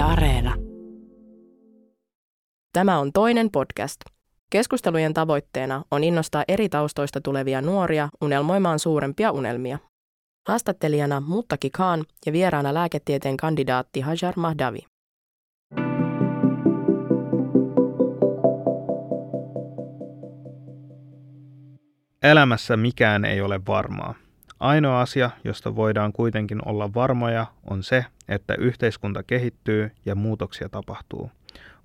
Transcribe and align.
Yle 0.00 0.08
Areena. 0.08 0.54
Tämä 2.72 2.98
on 2.98 3.12
toinen 3.12 3.50
podcast. 3.50 4.00
Keskustelujen 4.50 5.14
tavoitteena 5.14 5.84
on 5.90 6.04
innostaa 6.04 6.44
eri 6.48 6.68
taustoista 6.68 7.20
tulevia 7.20 7.60
nuoria 7.60 8.08
unelmoimaan 8.20 8.78
suurempia 8.78 9.32
unelmia. 9.32 9.78
Haastattelijana 10.48 11.20
Muttaki 11.20 11.70
Khan 11.70 12.04
ja 12.26 12.32
vieraana 12.32 12.74
lääketieteen 12.74 13.36
kandidaatti 13.36 14.00
Hajar 14.00 14.34
Mahdavi. 14.36 14.78
Elämässä 22.22 22.76
mikään 22.76 23.24
ei 23.24 23.40
ole 23.40 23.60
varmaa. 23.68 24.14
Ainoa 24.60 25.00
asia, 25.00 25.30
josta 25.44 25.76
voidaan 25.76 26.12
kuitenkin 26.12 26.68
olla 26.68 26.94
varmoja, 26.94 27.46
on 27.70 27.82
se, 27.82 28.04
että 28.28 28.54
yhteiskunta 28.54 29.22
kehittyy 29.22 29.90
ja 30.06 30.14
muutoksia 30.14 30.68
tapahtuu. 30.68 31.30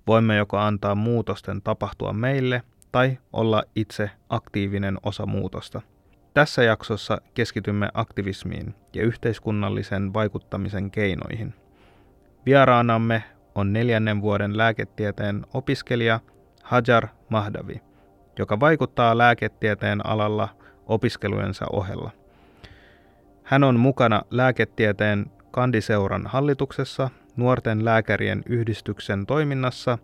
Voimme 0.06 0.36
joko 0.36 0.58
antaa 0.58 0.94
muutosten 0.94 1.62
tapahtua 1.62 2.12
meille 2.12 2.62
tai 2.92 3.18
olla 3.32 3.62
itse 3.74 4.10
aktiivinen 4.28 4.98
osa 5.02 5.26
muutosta. 5.26 5.80
Tässä 6.34 6.62
jaksossa 6.62 7.20
keskitymme 7.34 7.88
aktivismiin 7.94 8.74
ja 8.94 9.02
yhteiskunnallisen 9.02 10.14
vaikuttamisen 10.14 10.90
keinoihin. 10.90 11.54
Vieraanamme 12.46 13.24
on 13.54 13.72
neljännen 13.72 14.22
vuoden 14.22 14.56
lääketieteen 14.56 15.46
opiskelija 15.54 16.20
Hajar 16.62 17.08
Mahdavi, 17.28 17.82
joka 18.38 18.60
vaikuttaa 18.60 19.18
lääketieteen 19.18 20.06
alalla 20.06 20.48
opiskelujensa 20.86 21.66
ohella. 21.72 22.10
Hän 23.46 23.64
on 23.64 23.80
mukana 23.80 24.22
lääketieteen 24.30 25.26
kandiseuran 25.50 26.26
hallituksessa, 26.26 27.10
nuorten 27.36 27.84
lääkärien 27.84 28.42
yhdistyksen 28.46 29.26
toiminnassa 29.26 29.98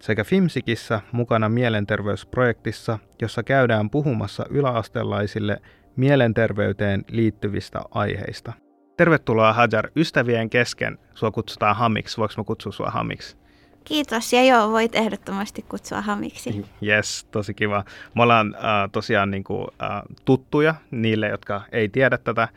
sekä 0.00 0.24
Fimsikissä 0.24 1.00
mukana 1.12 1.48
mielenterveysprojektissa, 1.48 2.98
jossa 3.22 3.42
käydään 3.42 3.90
puhumassa 3.90 4.44
yläastelaisille 4.50 5.60
mielenterveyteen 5.96 7.04
liittyvistä 7.10 7.80
aiheista. 7.90 8.52
Tervetuloa 8.96 9.52
Hajar 9.52 9.90
ystävien 9.96 10.50
kesken. 10.50 10.98
Sua 11.14 11.30
kutsutaan 11.30 11.76
Hamiksi. 11.76 12.18
Voinko 12.18 12.34
mä 12.36 12.44
kutsua 12.44 12.72
sua 12.72 12.90
Hamiksi? 12.90 13.36
Kiitos 13.84 14.32
ja 14.32 14.44
joo, 14.44 14.70
voit 14.70 14.94
ehdottomasti 14.94 15.64
kutsua 15.68 16.00
Hamiksi. 16.00 16.64
Yes, 16.86 17.26
tosi 17.30 17.54
kiva. 17.54 17.84
Me 18.14 18.22
ollaan 18.22 18.54
äh, 18.54 18.90
tosiaan 18.92 19.30
niin 19.30 19.44
kuin, 19.44 19.66
äh, 19.82 20.02
tuttuja 20.24 20.74
niille, 20.90 21.28
jotka 21.28 21.62
ei 21.72 21.88
tiedä 21.88 22.18
tätä. 22.18 22.48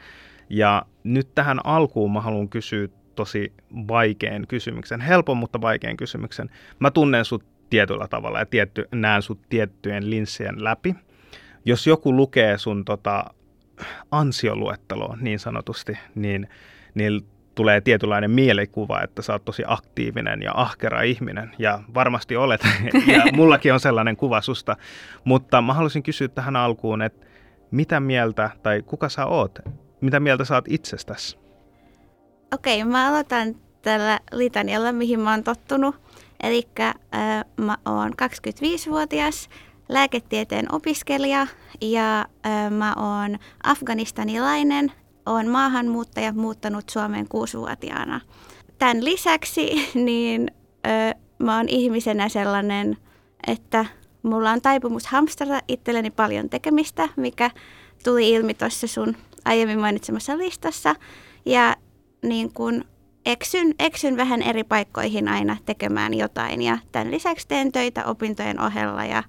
Ja 0.49 0.85
nyt 1.03 1.35
tähän 1.35 1.65
alkuun 1.65 2.13
mä 2.13 2.21
haluan 2.21 2.49
kysyä 2.49 2.87
tosi 3.15 3.53
vaikean 3.87 4.47
kysymyksen, 4.47 5.01
helpon 5.01 5.37
mutta 5.37 5.61
vaikean 5.61 5.97
kysymyksen. 5.97 6.49
Mä 6.79 6.91
tunnen 6.91 7.25
sut 7.25 7.43
tietyllä 7.69 8.07
tavalla 8.07 8.39
ja 8.39 8.45
tietty, 8.45 8.87
näen 8.91 9.21
sut 9.21 9.39
tiettyjen 9.49 10.09
linssien 10.09 10.63
läpi. 10.63 10.95
Jos 11.65 11.87
joku 11.87 12.15
lukee 12.15 12.57
sun 12.57 12.85
tota, 12.85 13.25
ansioluetteloa 14.11 15.17
niin 15.21 15.39
sanotusti, 15.39 15.97
niin, 16.15 16.49
niin 16.93 17.25
tulee 17.55 17.81
tietynlainen 17.81 18.31
mielikuva, 18.31 19.01
että 19.01 19.21
sä 19.21 19.33
oot 19.33 19.45
tosi 19.45 19.63
aktiivinen 19.67 20.41
ja 20.41 20.51
ahkera 20.55 21.01
ihminen, 21.01 21.51
ja 21.59 21.79
varmasti 21.93 22.35
olet, 22.35 22.61
ja 23.13 23.23
mullakin 23.33 23.73
on 23.73 23.79
sellainen 23.79 24.17
kuva 24.17 24.41
susta. 24.41 24.77
Mutta 25.23 25.61
mä 25.61 25.73
haluaisin 25.73 26.03
kysyä 26.03 26.27
tähän 26.27 26.55
alkuun, 26.55 27.01
että 27.01 27.25
mitä 27.71 27.99
mieltä, 27.99 28.49
tai 28.63 28.81
kuka 28.81 29.09
sä 29.09 29.25
oot 29.25 29.59
mitä 30.03 30.19
mieltä 30.19 30.45
saat 30.45 30.65
itsestäsi? 30.67 31.37
Okei, 32.53 32.81
okay, 32.81 32.91
mä 32.91 33.07
aloitan 33.07 33.55
tällä 33.81 34.19
litanialla, 34.31 34.91
mihin 34.91 35.19
mä 35.19 35.31
oon 35.31 35.43
tottunut. 35.43 35.95
Eli 36.43 36.67
äh, 36.79 36.93
mä 37.57 37.77
oon 37.85 38.11
25-vuotias 38.11 39.49
lääketieteen 39.89 40.65
opiskelija 40.71 41.47
ja 41.81 42.19
äh, 42.45 42.71
mä 42.71 42.93
oon 42.93 43.37
afganistanilainen, 43.63 44.91
oon 45.25 45.47
maahanmuuttaja, 45.47 46.33
muuttanut 46.33 46.89
Suomeen 46.89 47.27
kuusivuotiaana. 47.27 48.21
Tämän 48.79 49.05
lisäksi 49.05 49.71
niin 50.05 50.51
äh, 50.87 51.15
mä 51.39 51.57
oon 51.57 51.69
ihmisenä 51.69 52.29
sellainen, 52.29 52.97
että 53.47 53.85
mulla 54.23 54.51
on 54.51 54.61
taipumus 54.61 55.07
hamstrata 55.07 55.59
itselleni 55.67 56.11
paljon 56.11 56.49
tekemistä, 56.49 57.09
mikä 57.15 57.51
tuli 58.03 58.31
ilmi 58.31 58.53
tuossa 58.53 58.87
sun 58.87 59.15
aiemmin 59.45 59.79
mainitsemassa 59.79 60.37
listassa. 60.37 60.95
Ja 61.45 61.75
niin 62.21 62.53
kun 62.53 62.85
eksyn, 63.25 63.73
eksyn 63.79 64.17
vähän 64.17 64.41
eri 64.41 64.63
paikkoihin 64.63 65.27
aina 65.27 65.57
tekemään 65.65 66.13
jotain. 66.13 66.61
Ja 66.61 66.77
tämän 66.91 67.11
lisäksi 67.11 67.47
teen 67.47 67.71
töitä 67.71 68.05
opintojen 68.05 68.61
ohella 68.61 69.05
ja 69.05 69.23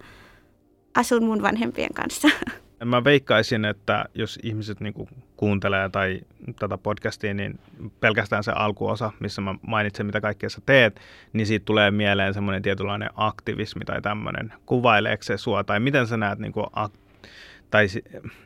asun 0.94 1.24
mun 1.24 1.42
vanhempien 1.42 1.94
kanssa. 1.94 2.28
Mä 2.84 3.04
veikkaisin, 3.04 3.64
että 3.64 4.04
jos 4.14 4.38
ihmiset 4.42 4.80
niinku 4.80 5.08
kuuntelee 5.44 5.88
tai 5.88 6.20
tätä 6.58 6.78
podcastia, 6.78 7.34
niin 7.34 7.58
pelkästään 8.00 8.44
se 8.44 8.52
alkuosa, 8.52 9.12
missä 9.20 9.40
mä 9.40 9.54
mainitsen, 9.66 10.06
mitä 10.06 10.20
kaikkea 10.20 10.50
sä 10.50 10.60
teet, 10.66 11.00
niin 11.32 11.46
siitä 11.46 11.64
tulee 11.64 11.90
mieleen 11.90 12.34
semmoinen 12.34 12.62
tietynlainen 12.62 13.10
aktivismi 13.14 13.84
tai 13.84 14.02
tämmöinen. 14.02 14.52
Kuvaileeko 14.66 15.22
se 15.22 15.36
sua 15.36 15.64
tai 15.64 15.80
miten 15.80 16.06
sä 16.06 16.16
näet, 16.16 16.38
niinku, 16.38 16.60
ak- 16.62 17.28
tai 17.70 17.86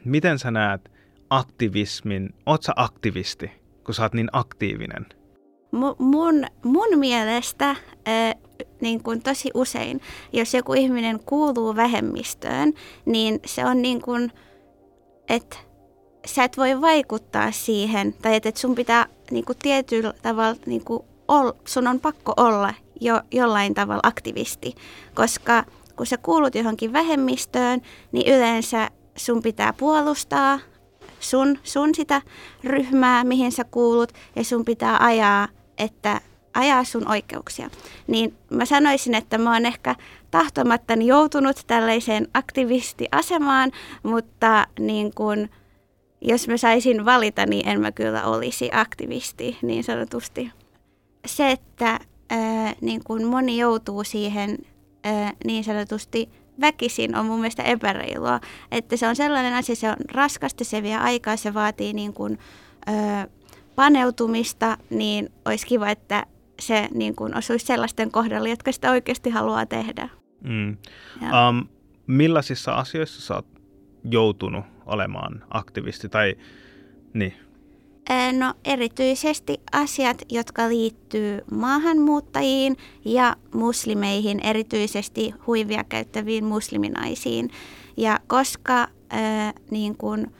miten 0.04 0.38
sä 0.38 0.50
näet 0.50 0.91
aktivismin, 1.31 2.34
oot 2.47 2.62
sä 2.62 2.72
aktivisti, 2.76 3.50
kun 3.84 3.94
sä 3.94 4.03
oot 4.03 4.14
niin 4.14 4.28
aktiivinen? 4.32 5.06
Mun, 5.98 6.47
mun 6.64 6.98
mielestä 6.98 7.70
äh, 7.70 7.76
niin 8.81 9.03
kuin 9.03 9.22
tosi 9.22 9.50
usein, 9.54 10.00
jos 10.32 10.54
joku 10.54 10.72
ihminen 10.72 11.20
kuuluu 11.20 11.76
vähemmistöön, 11.76 12.72
niin 13.06 13.41
se 13.47 13.64
on 13.64 13.82
niin 13.82 14.03
kuin, 14.03 14.32
että 15.28 15.68
sä 16.34 16.44
et 16.44 16.56
voi 16.56 16.81
vaikuttaa 16.81 17.53
siihen, 17.53 18.15
tai 18.22 18.34
että 18.34 18.53
sun 18.55 18.75
pitää 18.75 19.06
niin 19.31 19.44
kuin 19.44 19.59
tietyllä 19.62 20.12
tavalla, 20.22 20.61
niin 20.66 20.84
kuin 20.84 21.03
ol, 21.28 21.53
sun 21.65 21.87
on 21.87 22.00
pakko 22.00 22.33
olla 22.37 22.75
jo, 23.00 23.21
jollain 23.31 23.75
tavalla 23.75 24.00
aktivisti, 24.03 24.75
koska 25.15 25.65
kun 25.97 26.06
sä 26.06 26.17
kuulut 26.17 26.55
johonkin 26.55 26.93
vähemmistöön, 26.93 27.81
niin 28.12 28.34
yleensä 28.34 28.91
sun 29.17 29.43
pitää 29.43 29.72
puolustaa 29.72 30.61
sun, 31.21 31.59
sun 31.62 31.94
sitä 31.94 32.22
ryhmää, 32.65 33.25
mihin 33.25 33.53
sä 33.53 33.65
kuulut, 33.65 34.12
ja 34.37 34.44
sun 34.44 34.65
pitää 34.65 34.97
ajaa, 35.05 35.49
että 35.78 36.21
ajaa 36.55 36.84
sun 36.84 37.09
oikeuksia. 37.09 37.71
Niin 38.06 38.34
mä 38.50 38.65
sanoisin, 38.65 39.15
että 39.15 39.38
mä 39.38 39.53
oon 39.53 39.67
ehkä 39.67 39.94
tahtomattani 40.31 41.06
joutunut 41.06 41.56
tällaiseen 41.67 42.28
aktivistiasemaan, 42.34 43.72
mutta 44.03 44.67
niin 44.78 45.15
kun, 45.15 45.49
jos 46.21 46.49
mä 46.49 46.56
saisin 46.56 47.05
valita, 47.05 47.47
niin 47.47 47.69
en 47.69 47.81
mä 47.81 47.93
kyllä 47.93 48.25
olisi 48.25 48.71
aktivisti 48.73 49.59
niin 49.62 49.84
sanotusti. 49.84 50.51
Se, 51.27 51.51
että 51.51 52.01
ää, 52.31 52.73
niin 52.81 53.05
kun 53.05 53.25
moni 53.25 53.59
joutuu 53.59 54.05
siihen 54.05 54.59
ää, 55.05 55.33
niin 55.45 55.65
sanotusti 55.65 56.29
väkisin 56.61 57.17
on 57.17 57.27
mun 57.27 57.41
mielestä 57.41 57.62
epäreilua. 57.62 58.41
Että 58.71 58.97
se 58.97 59.09
on 59.09 59.17
sellainen 59.17 59.55
asia, 59.55 59.77
se 59.77 59.89
on 59.89 59.97
raskasta, 60.12 60.65
se 60.65 60.83
vie 60.83 60.97
aikaa, 60.97 61.37
se 61.37 61.55
vaatii 61.55 61.93
niin 61.93 62.12
kuin, 62.12 62.39
ö, 62.89 63.29
paneutumista, 63.75 64.79
niin 64.91 65.29
olisi 65.45 65.67
kiva, 65.67 65.89
että 65.91 66.27
se 66.61 66.89
niin 66.95 67.17
kuin 67.17 67.37
osuisi 67.37 67.67
sellaisten 67.67 68.11
kohdalla, 68.11 68.49
jotka 68.49 68.73
sitä 68.73 68.91
oikeasti 68.91 69.31
haluaa 69.31 69.67
tehdä. 69.67 70.09
Mm. 70.45 70.77
Um, 71.21 71.69
millaisissa 72.06 72.73
asioissa 72.73 73.21
sä 73.21 73.35
oot 73.35 73.57
joutunut 74.10 74.64
olemaan 74.86 75.44
aktivisti 75.50 76.08
tai 76.08 76.34
niin? 77.14 77.34
No 78.38 78.54
erityisesti 78.64 79.60
asiat, 79.72 80.22
jotka 80.28 80.69
liittyy 80.69 81.41
maahanmuuttajiin 81.50 82.76
ja 83.05 83.37
muslimeihin, 83.55 84.40
erityisesti 84.40 85.34
huivia 85.46 85.84
käyttäviin 85.84 86.44
musliminaisiin. 86.44 87.50
Ja 87.96 88.19
koska 88.26 88.88
ää, 89.10 89.52
niin 89.70 89.96
kun, 89.96 90.32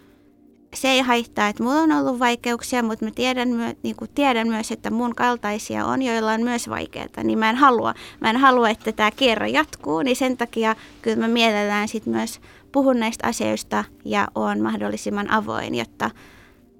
se 0.75 0.89
ei 0.89 1.01
haittaa, 1.01 1.49
että 1.49 1.63
mulla 1.63 1.81
on 1.81 1.93
ollut 1.93 2.19
vaikeuksia, 2.19 2.83
mutta 2.83 3.05
mä 3.05 3.11
tiedän, 3.15 3.49
myö, 3.49 3.75
niin 3.83 3.97
kun 3.97 4.09
tiedän 4.15 4.49
myös, 4.49 4.73
että 4.73 4.91
mun 4.91 5.15
kaltaisia 5.15 5.87
on, 5.87 6.03
joilla 6.03 6.33
on 6.33 6.43
myös 6.43 6.69
vaikeaa, 6.69 7.09
niin 7.25 7.39
mä 7.39 7.51
en 7.51 7.57
halua, 7.57 7.95
mä 8.21 8.31
en 8.31 8.37
halua 8.37 8.71
että 8.71 8.93
tämä 8.93 9.11
kierre 9.11 9.49
jatkuu, 9.49 10.03
niin 10.03 10.17
sen 10.17 10.37
takia 10.37 10.77
kyllä 11.03 11.17
mä 11.17 11.29
mielellään 11.29 11.89
sit 11.89 12.07
myös 12.07 12.41
puhun 12.73 13.01
näistä 13.01 13.27
asioista 13.27 13.85
ja 14.05 14.29
on 14.35 14.61
mahdollisimman 14.61 15.31
avoin, 15.31 15.75
jotta 15.75 16.11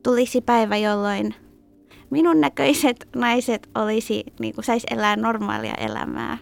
tulisi 0.03 0.41
päivä, 0.41 0.77
jolloin 0.77 1.35
minun 2.11 2.41
näköiset 2.41 3.09
naiset 3.17 3.69
olisi, 3.75 4.25
niin 4.41 4.55
kuin 4.55 4.65
sais 4.65 4.87
elää 4.91 5.17
normaalia 5.17 5.75
elämää. 5.75 6.39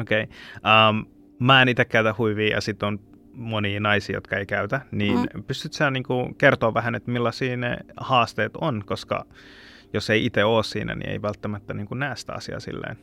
Okei. 0.00 0.22
Okay. 0.22 0.90
Um, 0.90 1.06
mä 1.38 1.62
en 1.62 1.68
itse 1.68 1.84
käytä 1.84 2.14
huivia 2.18 2.54
ja 2.54 2.60
sitten 2.60 2.86
on 2.86 3.00
monia 3.38 3.80
naisia, 3.80 4.16
jotka 4.16 4.36
ei 4.36 4.46
käytä, 4.46 4.80
niin 4.90 5.18
mm. 5.18 5.42
pystytkö 5.42 5.76
sä 5.76 5.90
niin 5.90 6.02
kuin 6.02 6.34
kertoa 6.34 6.74
vähän, 6.74 6.94
että 6.94 7.10
millaisia 7.10 7.56
ne 7.56 7.76
haasteet 7.96 8.56
on, 8.60 8.82
koska 8.86 9.24
jos 9.92 10.10
ei 10.10 10.26
itse 10.26 10.44
ole 10.44 10.64
siinä, 10.64 10.94
niin 10.94 11.10
ei 11.10 11.22
välttämättä 11.22 11.74
niin 11.74 11.86
kuin 11.86 11.98
näe 11.98 12.16
sitä 12.16 12.32
asiaa 12.32 12.60
silleen. 12.60 12.98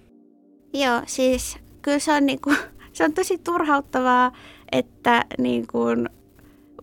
Joo, 0.73 1.01
siis 1.05 1.57
kyllä 1.81 1.99
se 1.99 2.13
on, 2.13 2.25
niin 2.25 2.41
kuin, 2.41 2.57
se 2.93 3.03
on 3.03 3.13
tosi 3.13 3.37
turhauttavaa, 3.37 4.31
että 4.71 5.25
niin 5.37 5.67
kuin 5.67 6.09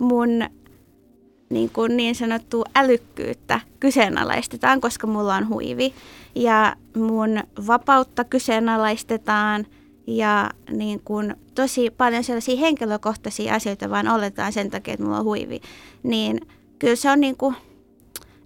mun 0.00 0.28
niin, 1.50 1.70
kuin 1.70 1.96
niin 1.96 2.14
sanottua 2.14 2.64
älykkyyttä 2.76 3.60
kyseenalaistetaan, 3.80 4.80
koska 4.80 5.06
mulla 5.06 5.34
on 5.34 5.48
huivi. 5.48 5.94
Ja 6.34 6.76
mun 6.96 7.40
vapautta 7.66 8.24
kyseenalaistetaan 8.24 9.66
ja 10.06 10.50
niin 10.70 11.00
kuin 11.04 11.34
tosi 11.54 11.90
paljon 11.90 12.24
sellaisia 12.24 12.56
henkilökohtaisia 12.56 13.54
asioita 13.54 13.90
vaan 13.90 14.08
oletaan 14.08 14.52
sen 14.52 14.70
takia, 14.70 14.94
että 14.94 15.04
mulla 15.04 15.18
on 15.18 15.24
huivi. 15.24 15.60
Niin 16.02 16.40
kyllä 16.78 16.96
se 16.96 17.10
on 17.10 17.20
niin 17.20 17.36
kuin, 17.36 17.56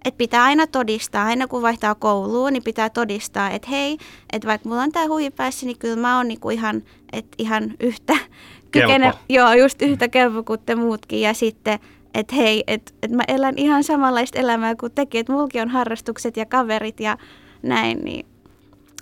että 0.05 0.17
pitää 0.17 0.43
aina 0.43 0.67
todistaa, 0.67 1.25
aina 1.25 1.47
kun 1.47 1.61
vaihtaa 1.61 1.95
kouluun, 1.95 2.53
niin 2.53 2.63
pitää 2.63 2.89
todistaa, 2.89 3.49
että 3.49 3.67
hei, 3.69 3.97
että 4.33 4.47
vaikka 4.47 4.69
mulla 4.69 4.81
on 4.81 4.91
tämä 4.91 5.07
huivi 5.07 5.31
päässä, 5.31 5.65
niin 5.65 5.77
kyllä 5.79 5.95
mä 5.95 6.17
oon 6.17 6.27
niinku 6.27 6.49
ihan, 6.49 6.83
että 7.13 7.35
ihan 7.37 7.73
yhtä 7.79 8.13
kykene, 8.71 9.13
joo, 9.29 9.53
just 9.53 9.81
yhtä 9.81 10.07
kelpo 10.07 10.43
kuin 10.43 10.59
te 10.65 10.75
muutkin. 10.75 11.21
Ja 11.21 11.33
sitten, 11.33 11.79
että 12.13 12.35
hei, 12.35 12.63
että 12.67 12.93
et 13.03 13.11
mä 13.11 13.23
elän 13.27 13.57
ihan 13.57 13.83
samanlaista 13.83 14.39
elämää 14.39 14.75
kuin 14.75 14.91
tekin, 14.91 15.21
että 15.21 15.33
mulki 15.33 15.59
on 15.59 15.69
harrastukset 15.69 16.37
ja 16.37 16.45
kaverit 16.45 16.99
ja 16.99 17.17
näin, 17.63 17.97
niin 18.03 18.25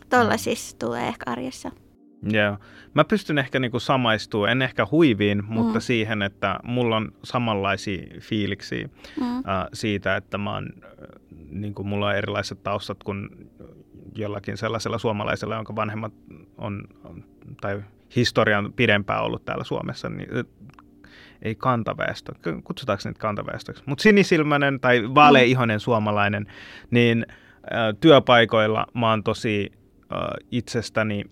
tuolla 0.09 0.33
mm. 0.33 0.39
siis 0.39 0.75
tulee 0.75 1.07
ehkä 1.07 1.31
arjessa. 1.31 1.71
Joo. 2.23 2.57
Mä 2.93 3.03
pystyn 3.03 3.37
ehkä 3.37 3.59
niinku 3.59 3.79
samaistumaan, 3.79 4.51
en 4.51 4.61
ehkä 4.61 4.87
huiviin, 4.91 5.43
mutta 5.47 5.79
mm. 5.79 5.81
siihen, 5.81 6.21
että 6.21 6.59
mulla 6.63 6.97
on 6.97 7.11
samanlaisia 7.23 8.07
fiiliksiä 8.19 8.89
mm. 9.19 9.39
uh, 9.39 9.43
siitä, 9.73 10.15
että 10.15 10.37
mä 10.37 10.53
oon, 10.53 10.69
niinku, 11.49 11.83
mulla 11.83 12.07
on 12.07 12.15
erilaiset 12.15 12.63
taustat 12.63 13.03
kuin 13.03 13.29
jollakin 14.15 14.57
sellaisella 14.57 14.97
suomalaisella, 14.97 15.55
jonka 15.55 15.75
vanhemmat 15.75 16.13
on, 16.57 16.83
tai 17.61 17.83
historian 18.15 18.73
pidempään 18.73 19.23
ollut 19.23 19.45
täällä 19.45 19.63
Suomessa, 19.63 20.09
niin 20.09 20.29
ei 21.41 21.55
kantaväestö, 21.55 22.33
kutsutaanko 22.63 23.01
niitä 23.05 23.19
kantaväestöksi, 23.19 23.83
mutta 23.85 24.01
sinisilmäinen 24.01 24.79
tai 24.79 25.15
vaaleihoinen 25.15 25.79
suomalainen, 25.79 26.45
niin 26.91 27.25
äh, 27.29 27.95
työpaikoilla 27.99 28.87
mä 28.93 29.09
oon 29.09 29.23
tosi 29.23 29.71
äh, 30.13 30.19
itsestäni 30.51 31.23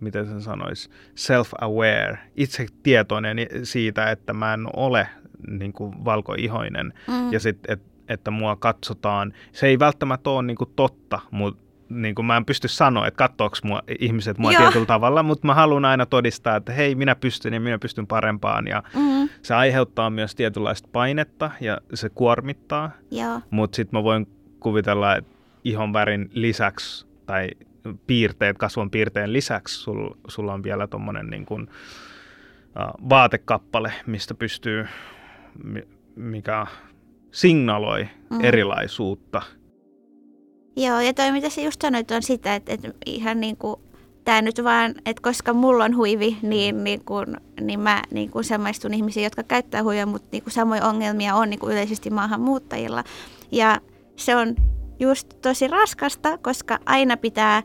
miten 0.00 0.26
sen 0.26 0.42
sanoisi, 0.42 0.90
self-aware, 1.14 2.18
itse 2.36 2.66
tietoinen 2.82 3.38
siitä, 3.62 4.10
että 4.10 4.32
mä 4.32 4.54
en 4.54 4.66
ole 4.76 5.08
niin 5.48 5.72
kuin 5.72 6.04
valkoihoinen 6.04 6.92
mm. 7.08 7.32
ja 7.32 7.40
sit, 7.40 7.58
et, 7.68 7.82
että 8.08 8.30
mua 8.30 8.56
katsotaan. 8.56 9.32
Se 9.52 9.66
ei 9.66 9.78
välttämättä 9.78 10.30
ole 10.30 10.42
niin 10.42 10.56
kuin 10.56 10.70
totta, 10.76 11.20
mutta 11.30 11.70
niin 11.88 12.14
kuin 12.14 12.26
mä 12.26 12.36
en 12.36 12.44
pysty 12.44 12.68
sanoa, 12.68 13.06
että 13.06 13.18
katsoako 13.18 13.56
mua, 13.62 13.82
ihmiset 13.98 14.38
mua 14.38 14.52
Joo. 14.52 14.62
tietyllä 14.62 14.86
tavalla, 14.86 15.22
mutta 15.22 15.46
mä 15.46 15.54
haluan 15.54 15.84
aina 15.84 16.06
todistaa, 16.06 16.56
että 16.56 16.72
hei, 16.72 16.94
minä 16.94 17.14
pystyn 17.14 17.54
ja 17.54 17.60
minä 17.60 17.78
pystyn 17.78 18.06
parempaan. 18.06 18.66
Ja 18.66 18.82
mm. 18.94 19.28
se 19.42 19.54
aiheuttaa 19.54 20.10
myös 20.10 20.34
tietynlaista 20.34 20.88
painetta 20.92 21.50
ja 21.60 21.78
se 21.94 22.08
kuormittaa, 22.08 22.90
mutta 23.50 23.76
sitten 23.76 23.98
mä 23.98 24.04
voin 24.04 24.26
kuvitella, 24.60 25.16
että 25.16 25.36
ihon 25.64 25.92
värin 25.92 26.30
lisäksi 26.32 27.06
tai 27.26 27.48
piirteet, 28.06 28.58
kasvon 28.58 28.90
piirteen 28.90 29.32
lisäksi 29.32 29.74
sul, 29.74 30.10
sulla 30.28 30.52
on 30.52 30.62
vielä 30.62 30.86
tuommoinen 30.86 31.26
niin 31.26 31.46
kuin, 31.46 31.62
uh, 31.62 33.08
vaatekappale, 33.08 33.92
mistä 34.06 34.34
pystyy, 34.34 34.86
mikä 36.16 36.66
signaloi 37.30 38.08
mm. 38.30 38.40
erilaisuutta. 38.40 39.42
Joo, 40.76 41.00
ja 41.00 41.14
toi 41.14 41.32
mitä 41.32 41.50
sä 41.50 41.60
just 41.60 41.82
sanoit 41.82 42.10
on 42.10 42.22
sitä, 42.22 42.54
että, 42.54 42.72
että 42.72 42.92
ihan 43.06 43.40
niin 43.40 43.56
kuin 43.56 43.80
tämä 44.24 44.42
nyt 44.42 44.64
vaan, 44.64 44.94
että 45.06 45.22
koska 45.22 45.52
mulla 45.52 45.84
on 45.84 45.96
huivi, 45.96 46.36
niin, 46.42 46.84
niin, 46.84 47.04
kun, 47.04 47.36
niin 47.60 47.80
mä 47.80 48.02
niin 48.10 48.30
kun 48.30 48.44
samaistun 48.44 48.94
ihmisiin, 48.94 49.24
jotka 49.24 49.42
käyttää 49.42 49.82
huivia, 49.82 50.06
mutta 50.06 50.28
niin 50.32 50.42
samoja 50.48 50.86
ongelmia 50.86 51.34
on 51.34 51.50
niin 51.50 51.60
yleisesti 51.66 52.10
maahanmuuttajilla. 52.10 53.04
Ja 53.52 53.80
se 54.16 54.36
on 54.36 54.54
just 55.00 55.34
tosi 55.42 55.68
raskasta, 55.68 56.38
koska 56.38 56.78
aina 56.86 57.16
pitää 57.16 57.62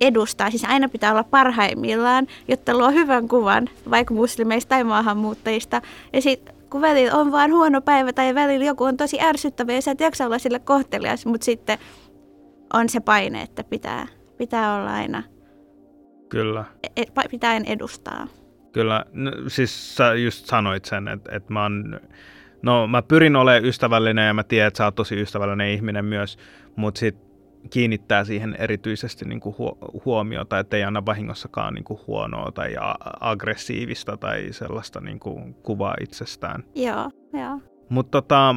edustaa, 0.00 0.50
siis 0.50 0.64
aina 0.64 0.88
pitää 0.88 1.10
olla 1.12 1.24
parhaimmillaan, 1.24 2.26
jotta 2.48 2.78
luo 2.78 2.90
hyvän 2.90 3.28
kuvan 3.28 3.68
vaikka 3.90 4.14
muslimeista 4.14 4.68
tai 4.68 4.84
maahanmuuttajista. 4.84 5.82
Ja 6.12 6.22
sitten 6.22 6.54
kun 6.70 6.80
välillä 6.80 7.16
on 7.16 7.32
vaan 7.32 7.52
huono 7.52 7.80
päivä 7.80 8.12
tai 8.12 8.34
välillä 8.34 8.64
joku 8.64 8.84
on 8.84 8.96
tosi 8.96 9.20
ärsyttävä 9.20 9.72
ja 9.72 9.82
sä 9.82 9.90
et 9.90 10.00
jaksa 10.00 10.26
olla 10.26 10.38
sille 10.38 10.58
kohtelias, 10.58 11.26
mutta 11.26 11.44
sitten 11.44 11.78
on 12.72 12.88
se 12.88 13.00
paine, 13.00 13.42
että 13.42 13.64
pitää, 13.64 14.06
pitää 14.38 14.76
olla 14.76 14.94
aina. 14.94 15.22
Kyllä. 16.28 16.64
Et, 16.96 17.08
pitää 17.30 17.60
edustaa. 17.66 18.26
Kyllä, 18.72 19.04
no, 19.12 19.30
siis 19.48 19.96
sä 19.96 20.14
just 20.14 20.46
sanoit 20.46 20.84
sen, 20.84 21.08
että, 21.08 21.36
että 21.36 21.52
mä 21.52 21.62
oon 21.62 22.00
No 22.62 22.86
mä 22.86 23.02
pyrin 23.02 23.36
olemaan 23.36 23.64
ystävällinen 23.64 24.26
ja 24.26 24.34
mä 24.34 24.44
tiedän, 24.44 24.68
että 24.68 24.78
sä 24.78 24.84
oot 24.84 24.94
tosi 24.94 25.20
ystävällinen 25.20 25.70
ihminen 25.70 26.04
myös, 26.04 26.38
mutta 26.76 26.98
sitten 26.98 27.30
kiinnittää 27.70 28.24
siihen 28.24 28.56
erityisesti 28.58 29.24
niin 29.24 29.40
kuin 29.40 29.54
huomiota, 30.04 30.58
että 30.58 30.76
ei 30.76 30.84
anna 30.84 31.06
vahingossakaan 31.06 31.74
niin 31.74 31.84
kuin 31.84 32.00
huonoa 32.06 32.52
tai 32.52 32.74
aggressiivista 33.20 34.16
tai 34.16 34.48
sellaista 34.50 35.00
niin 35.00 35.20
kuin 35.20 35.54
kuvaa 35.54 35.94
itsestään. 36.00 36.64
Joo, 36.74 37.10
joo. 37.32 37.60
Mutta 37.88 38.22
tota, 38.22 38.54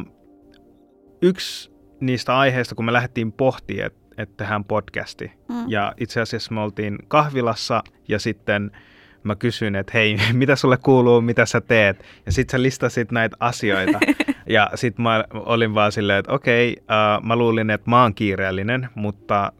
yksi 1.21 1.73
niistä 1.99 2.37
aiheista, 2.37 2.75
kun 2.75 2.85
me 2.85 2.93
lähdettiin 2.93 3.31
pohtimaan, 3.31 3.85
että 3.85 3.99
et 4.17 4.37
tehdään 4.37 4.65
podcasti, 4.65 5.31
mm. 5.49 5.69
ja 5.69 5.93
itse 5.99 6.21
asiassa 6.21 6.53
me 6.53 6.61
oltiin 6.61 6.97
kahvilassa 7.07 7.83
ja 8.07 8.19
sitten– 8.19 8.71
mä 9.23 9.35
kysyin, 9.35 9.75
että 9.75 9.91
hei, 9.93 10.17
mitä 10.33 10.55
sulle 10.55 10.77
kuuluu, 10.77 11.21
mitä 11.21 11.45
sä 11.45 11.61
teet? 11.61 12.05
Ja 12.25 12.31
sit 12.31 12.49
sä 12.49 12.61
listasit 12.61 13.11
näitä 13.11 13.37
asioita. 13.39 13.99
ja 14.49 14.69
sit 14.75 14.97
mä 14.97 15.23
olin 15.33 15.75
vaan 15.75 15.91
silleen, 15.91 16.19
että 16.19 16.31
okei, 16.31 16.77
uh, 16.79 17.25
mä 17.25 17.35
luulin, 17.35 17.69
että 17.69 17.89
mä 17.89 18.01
oon 18.01 18.15
kiireellinen, 18.15 18.89
mutta 18.95 19.51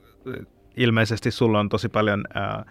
ilmeisesti 0.77 1.31
sulla 1.31 1.59
on 1.59 1.69
tosi 1.69 1.89
paljon 1.89 2.23
uh, 2.35 2.65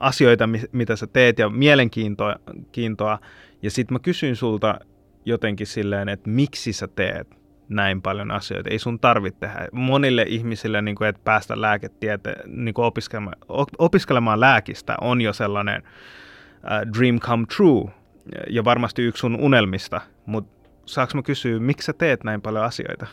asioita, 0.00 0.48
mitä 0.72 0.96
sä 0.96 1.06
teet 1.06 1.38
ja 1.38 1.50
mielenkiintoa. 1.50 2.36
Kiintoa. 2.72 3.18
Ja 3.62 3.70
sitten 3.70 3.94
mä 3.94 3.98
kysyin 3.98 4.36
sulta 4.36 4.80
jotenkin 5.24 5.66
silleen, 5.66 6.08
että 6.08 6.30
miksi 6.30 6.72
sä 6.72 6.88
teet 6.88 7.43
näin 7.68 8.02
paljon 8.02 8.30
asioita. 8.30 8.70
Ei 8.70 8.78
sun 8.78 9.00
tarvitse 9.00 9.40
tehdä. 9.40 9.68
Monille 9.72 10.24
ihmisille, 10.28 10.82
niin 10.82 10.96
kuin, 10.96 11.08
että 11.08 11.20
päästä 11.24 11.60
lääketieteen, 11.60 12.50
niin 12.64 12.74
kuin 12.74 12.84
opiskelemaan, 12.84 13.36
opiskelemaan 13.78 14.40
lääkistä 14.40 14.96
on 15.00 15.20
jo 15.20 15.32
sellainen 15.32 15.82
uh, 15.82 16.92
dream 16.98 17.20
come 17.20 17.46
true 17.56 17.90
ja 18.50 18.64
varmasti 18.64 19.02
yksi 19.02 19.20
sun 19.20 19.40
unelmista. 19.40 20.00
Mutta 20.26 20.70
saanko 20.86 21.12
mä 21.14 21.22
kysyä, 21.22 21.60
miksi 21.60 21.86
sä 21.86 21.92
teet 21.92 22.24
näin 22.24 22.42
paljon 22.42 22.64
asioita? 22.64 23.06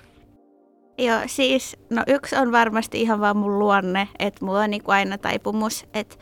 Joo, 0.98 1.20
siis 1.26 1.78
no 1.90 2.04
yksi 2.08 2.36
on 2.36 2.52
varmasti 2.52 3.02
ihan 3.02 3.20
vaan 3.20 3.38
mun 3.38 3.60
luonne, 3.60 4.08
että 4.20 4.46
mulla 4.46 4.60
on 4.60 4.70
niin 4.70 4.84
kuin 4.84 4.96
aina 4.96 5.18
taipumus, 5.18 5.86
että, 5.94 6.16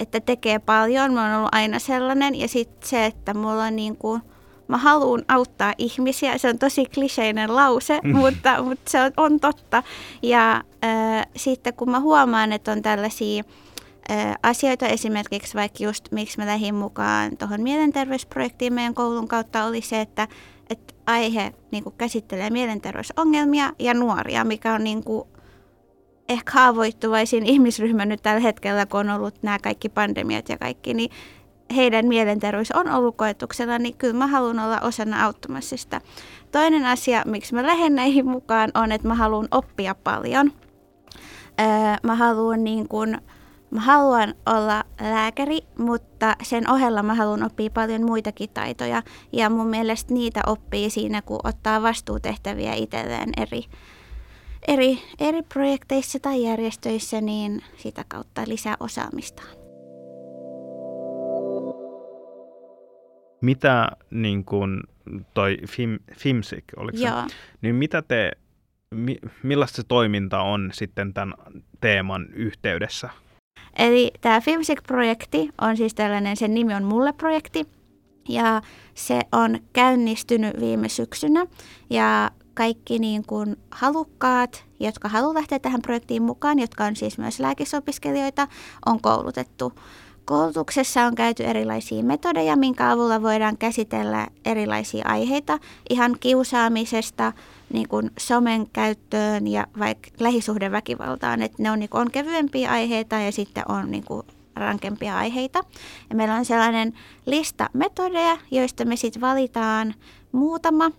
että 0.00 0.20
tekee 0.20 0.58
paljon, 0.58 1.14
mä 1.14 1.22
oon 1.22 1.38
ollut 1.38 1.54
aina 1.54 1.78
sellainen. 1.78 2.34
Ja 2.34 2.48
sitten 2.48 2.88
se, 2.88 3.06
että 3.06 3.34
mulla 3.34 3.64
on 3.64 3.76
niin 3.76 3.96
kuin, 3.96 4.22
mä 4.68 4.76
haluan 4.78 5.24
auttaa 5.28 5.74
ihmisiä. 5.78 6.38
Se 6.38 6.48
on 6.48 6.58
tosi 6.58 6.84
kliseinen 6.84 7.56
lause, 7.56 8.00
mm. 8.04 8.16
mutta, 8.16 8.62
mutta 8.62 8.90
se 8.90 9.02
on, 9.02 9.12
on 9.16 9.40
totta. 9.40 9.82
Ja 10.22 10.62
äh, 10.84 11.26
sitten 11.36 11.74
kun 11.74 11.90
mä 11.90 12.00
huomaan, 12.00 12.52
että 12.52 12.72
on 12.72 12.82
tällaisia 12.82 13.44
äh, 14.10 14.34
asioita, 14.42 14.86
esimerkiksi 14.86 15.54
vaikka 15.54 15.84
just 15.84 16.12
miksi 16.12 16.38
mä 16.38 16.46
lähdin 16.46 16.74
mukaan 16.74 17.36
tuohon 17.36 17.60
mielenterveysprojektiin 17.60 18.72
meidän 18.72 18.94
koulun 18.94 19.28
kautta, 19.28 19.64
oli 19.64 19.80
se, 19.80 20.00
että, 20.00 20.28
että 20.70 20.94
aihe 21.06 21.52
niin 21.70 21.84
kuin 21.84 21.94
käsittelee 21.98 22.50
mielenterveysongelmia 22.50 23.72
ja 23.78 23.94
nuoria, 23.94 24.44
mikä 24.44 24.74
on 24.74 24.84
niin 24.84 25.04
kuin 25.04 25.28
ehkä 26.28 26.52
haavoittuvaisin 26.52 27.46
ihmisryhmä 27.52 28.06
nyt 28.06 28.22
tällä 28.22 28.40
hetkellä, 28.40 28.86
kun 28.86 29.00
on 29.00 29.10
ollut 29.10 29.42
nämä 29.42 29.58
kaikki 29.58 29.88
pandemiat 29.88 30.48
ja 30.48 30.58
kaikki, 30.58 30.94
niin 30.94 31.10
heidän 31.76 32.06
mielenterveys 32.06 32.72
on 32.72 32.90
ollut 32.90 33.16
koetuksella, 33.16 33.78
niin 33.78 33.96
kyllä 33.96 34.14
mä 34.14 34.26
haluan 34.26 34.58
olla 34.58 34.80
osana 34.80 35.24
auttamassa 35.24 35.76
sitä. 35.76 36.00
Toinen 36.52 36.86
asia, 36.86 37.22
miksi 37.26 37.54
mä 37.54 37.62
lähden 37.62 37.94
näihin 37.94 38.28
mukaan, 38.28 38.70
on, 38.74 38.92
että 38.92 39.08
mä 39.08 39.14
haluan 39.14 39.48
oppia 39.50 39.94
paljon. 39.94 40.52
Öö, 41.60 41.66
mä 42.02 42.14
haluan 42.14 42.64
niin 42.64 42.88
kun, 42.88 43.18
Mä 43.74 43.80
haluan 43.80 44.34
olla 44.46 44.84
lääkäri, 45.00 45.58
mutta 45.78 46.36
sen 46.42 46.70
ohella 46.70 47.02
mä 47.02 47.14
haluan 47.14 47.42
oppia 47.42 47.70
paljon 47.70 48.04
muitakin 48.04 48.50
taitoja. 48.50 49.02
Ja 49.32 49.50
mun 49.50 49.66
mielestä 49.66 50.14
niitä 50.14 50.40
oppii 50.46 50.90
siinä, 50.90 51.22
kun 51.22 51.40
ottaa 51.44 51.82
vastuutehtäviä 51.82 52.74
itselleen 52.74 53.32
eri, 53.36 53.64
eri, 54.68 54.98
eri 55.18 55.42
projekteissa 55.42 56.18
tai 56.20 56.42
järjestöissä, 56.42 57.20
niin 57.20 57.62
sitä 57.76 58.04
kautta 58.08 58.42
lisää 58.46 58.76
osaamistaan. 58.80 59.63
Mitä 63.44 63.88
niin 64.10 64.44
kuin 64.44 64.80
toi 65.34 65.58
Fim, 65.68 65.98
Fimsik, 66.16 66.64
oliko 66.76 66.98
se? 66.98 67.08
Niin 67.62 67.74
mitä 67.74 68.02
te 68.02 68.32
mi, 68.94 69.18
millaista 69.42 69.76
se 69.76 69.82
toiminta 69.88 70.40
on 70.40 70.70
sitten 70.72 71.14
tämän 71.14 71.34
teeman 71.80 72.26
yhteydessä? 72.32 73.10
Eli 73.78 74.12
tämä 74.20 74.40
Filmsic-projekti 74.40 75.50
on 75.60 75.76
siis 75.76 75.94
tällainen, 75.94 76.36
sen 76.36 76.54
nimi 76.54 76.74
on 76.74 76.84
Mulle-projekti, 76.84 77.66
ja 78.28 78.62
se 78.94 79.20
on 79.32 79.58
käynnistynyt 79.72 80.60
viime 80.60 80.88
syksynä 80.88 81.46
ja 81.90 82.30
kaikki 82.54 82.98
niin 82.98 83.26
kuin 83.26 83.56
halukkaat, 83.70 84.64
jotka 84.80 85.08
haluavat 85.08 85.34
lähteä 85.34 85.58
tähän 85.58 85.82
projektiin 85.82 86.22
mukaan, 86.22 86.58
jotka 86.58 86.84
on 86.84 86.96
siis 86.96 87.18
myös 87.18 87.40
lääkisopiskelijoita, 87.40 88.48
on 88.86 89.00
koulutettu. 89.00 89.72
Koulutuksessa 90.24 91.02
on 91.02 91.14
käyty 91.14 91.44
erilaisia 91.44 92.02
metodeja, 92.02 92.56
minkä 92.56 92.90
avulla 92.90 93.22
voidaan 93.22 93.58
käsitellä 93.58 94.26
erilaisia 94.44 95.04
aiheita, 95.08 95.58
ihan 95.90 96.16
kiusaamisesta 96.20 97.32
niin 97.72 97.88
kuin 97.88 98.10
somen 98.18 98.66
käyttöön 98.72 99.46
ja 99.46 99.66
vaikka 99.78 100.10
lähisuhdeväkivaltaan. 100.20 101.42
Että 101.42 101.62
ne 101.62 101.70
on, 101.70 101.78
niin 101.78 101.90
kuin, 101.90 102.00
on 102.00 102.10
kevyempiä 102.10 102.70
aiheita 102.70 103.16
ja 103.16 103.32
sitten 103.32 103.64
on 103.68 103.90
niin 103.90 104.04
kuin 104.04 104.22
rankempia 104.56 105.16
aiheita. 105.16 105.60
Ja 106.10 106.16
meillä 106.16 106.34
on 106.34 106.44
sellainen 106.44 106.92
lista 107.26 107.70
metodeja, 107.72 108.38
joista 108.50 108.84
me 108.84 108.96
sitten 108.96 109.20
valitaan 109.20 109.94
muutama. 110.32 110.90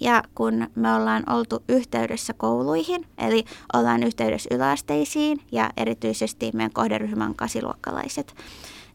Ja 0.00 0.22
kun 0.34 0.68
me 0.74 0.94
ollaan 0.94 1.22
oltu 1.30 1.62
yhteydessä 1.68 2.32
kouluihin, 2.32 3.06
eli 3.18 3.44
ollaan 3.74 4.02
yhteydessä 4.02 4.54
yläasteisiin 4.54 5.40
ja 5.52 5.70
erityisesti 5.76 6.50
meidän 6.54 6.72
kohderyhmän 6.72 7.34
kasiluokkalaiset, 7.34 8.34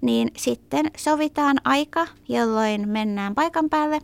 niin 0.01 0.31
sitten 0.37 0.91
sovitaan 0.97 1.57
aika, 1.63 2.07
jolloin 2.29 2.89
mennään 2.89 3.35
paikan 3.35 3.69
päälle. 3.69 3.99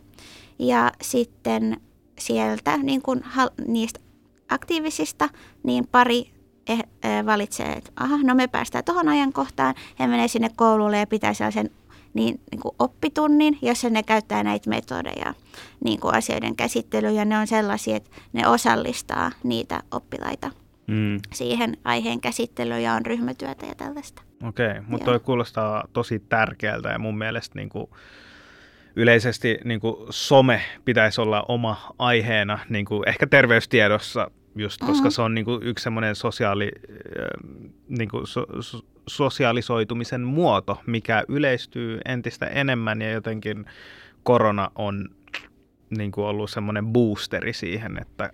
Ja 0.58 0.92
sitten 1.02 1.80
sieltä 2.18 2.76
niin 2.76 3.02
kun 3.02 3.24
niistä 3.66 4.00
aktiivisista, 4.48 5.28
niin 5.62 5.86
pari 5.86 6.34
Eh, 6.68 6.78
eh, 6.78 7.26
valitsee, 7.26 7.72
että 7.72 7.90
aha, 7.96 8.18
no 8.22 8.34
me 8.34 8.48
päästään 8.48 8.84
tuohon 8.84 9.08
ajankohtaan 9.08 9.74
ja 9.98 10.08
menee 10.08 10.28
sinne 10.28 10.50
koululle 10.56 10.98
ja 10.98 11.06
pitää 11.06 11.34
sellaisen 11.34 11.70
niin, 12.14 12.40
niin 12.50 12.60
kuin 12.60 12.74
oppitunnin, 12.78 13.58
jossa 13.62 13.90
ne 13.90 14.02
käyttää 14.02 14.42
näitä 14.42 14.70
metodeja 14.70 15.34
niin 15.84 16.00
kuin 16.00 16.14
asioiden 16.14 16.56
käsittelyyn 16.56 17.14
ja 17.14 17.24
ne 17.24 17.38
on 17.38 17.46
sellaisia, 17.46 17.96
että 17.96 18.10
ne 18.32 18.48
osallistaa 18.48 19.30
niitä 19.42 19.80
oppilaita 19.90 20.50
mm. 20.86 21.18
siihen 21.32 21.76
aiheen 21.84 22.20
käsittelyyn 22.20 22.82
ja 22.82 22.92
on 22.92 23.06
ryhmätyötä 23.06 23.66
ja 23.66 23.74
tällaista. 23.74 24.22
Okei, 24.42 24.70
okay, 24.70 24.82
mutta 24.86 25.04
toi 25.04 25.20
kuulostaa 25.20 25.84
tosi 25.92 26.18
tärkeältä 26.18 26.88
ja 26.88 26.98
mun 26.98 27.18
mielestä 27.18 27.58
niin 27.58 27.68
kuin 27.68 27.86
yleisesti 28.96 29.58
niin 29.64 29.80
kuin 29.80 29.96
some 30.10 30.60
pitäisi 30.84 31.20
olla 31.20 31.44
oma 31.48 31.94
aiheena, 31.98 32.58
niin 32.68 32.84
kuin 32.84 33.08
ehkä 33.08 33.26
terveystiedossa 33.26 34.30
just 34.56 34.80
koska 34.80 34.94
mm-hmm. 34.94 35.10
se 35.10 35.22
on 35.22 35.34
niin 35.34 35.44
kuin 35.44 35.62
yksi 35.62 35.82
semmoinen 35.82 36.14
sosiaali, 36.14 36.72
niin 37.88 38.08
kuin 38.08 38.26
so, 38.26 38.46
so, 38.60 38.80
sosiaalisoitumisen 39.06 40.20
muoto, 40.20 40.80
mikä 40.86 41.24
yleistyy 41.28 42.00
entistä 42.04 42.46
enemmän 42.46 43.02
ja 43.02 43.10
jotenkin 43.10 43.64
korona 44.22 44.70
on 44.74 45.08
niin 45.90 46.12
kuin 46.12 46.24
ollut 46.24 46.50
semmoinen 46.50 46.86
boosteri 46.86 47.52
siihen, 47.52 47.98
että 48.00 48.30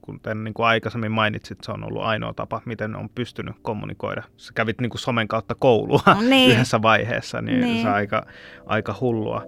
kuten 0.00 0.44
niin 0.44 0.54
kuin 0.54 0.66
aikaisemmin 0.66 1.12
mainitsit, 1.12 1.58
se 1.62 1.72
on 1.72 1.84
ollut 1.84 2.02
ainoa 2.02 2.32
tapa, 2.32 2.62
miten 2.64 2.96
on 2.96 3.08
pystynyt 3.08 3.56
kommunikoida. 3.62 4.22
Sä 4.36 4.52
kävit 4.52 4.80
niin 4.80 4.90
kuin 4.90 5.00
somen 5.00 5.28
kautta 5.28 5.54
koulua 5.54 6.00
niin. 6.28 6.50
yhdessä 6.52 6.82
vaiheessa, 6.82 7.40
niin, 7.42 7.60
niin. 7.60 7.82
se 7.82 7.88
on 7.88 7.94
aika, 7.94 8.26
aika 8.66 8.94
hullua. 9.00 9.42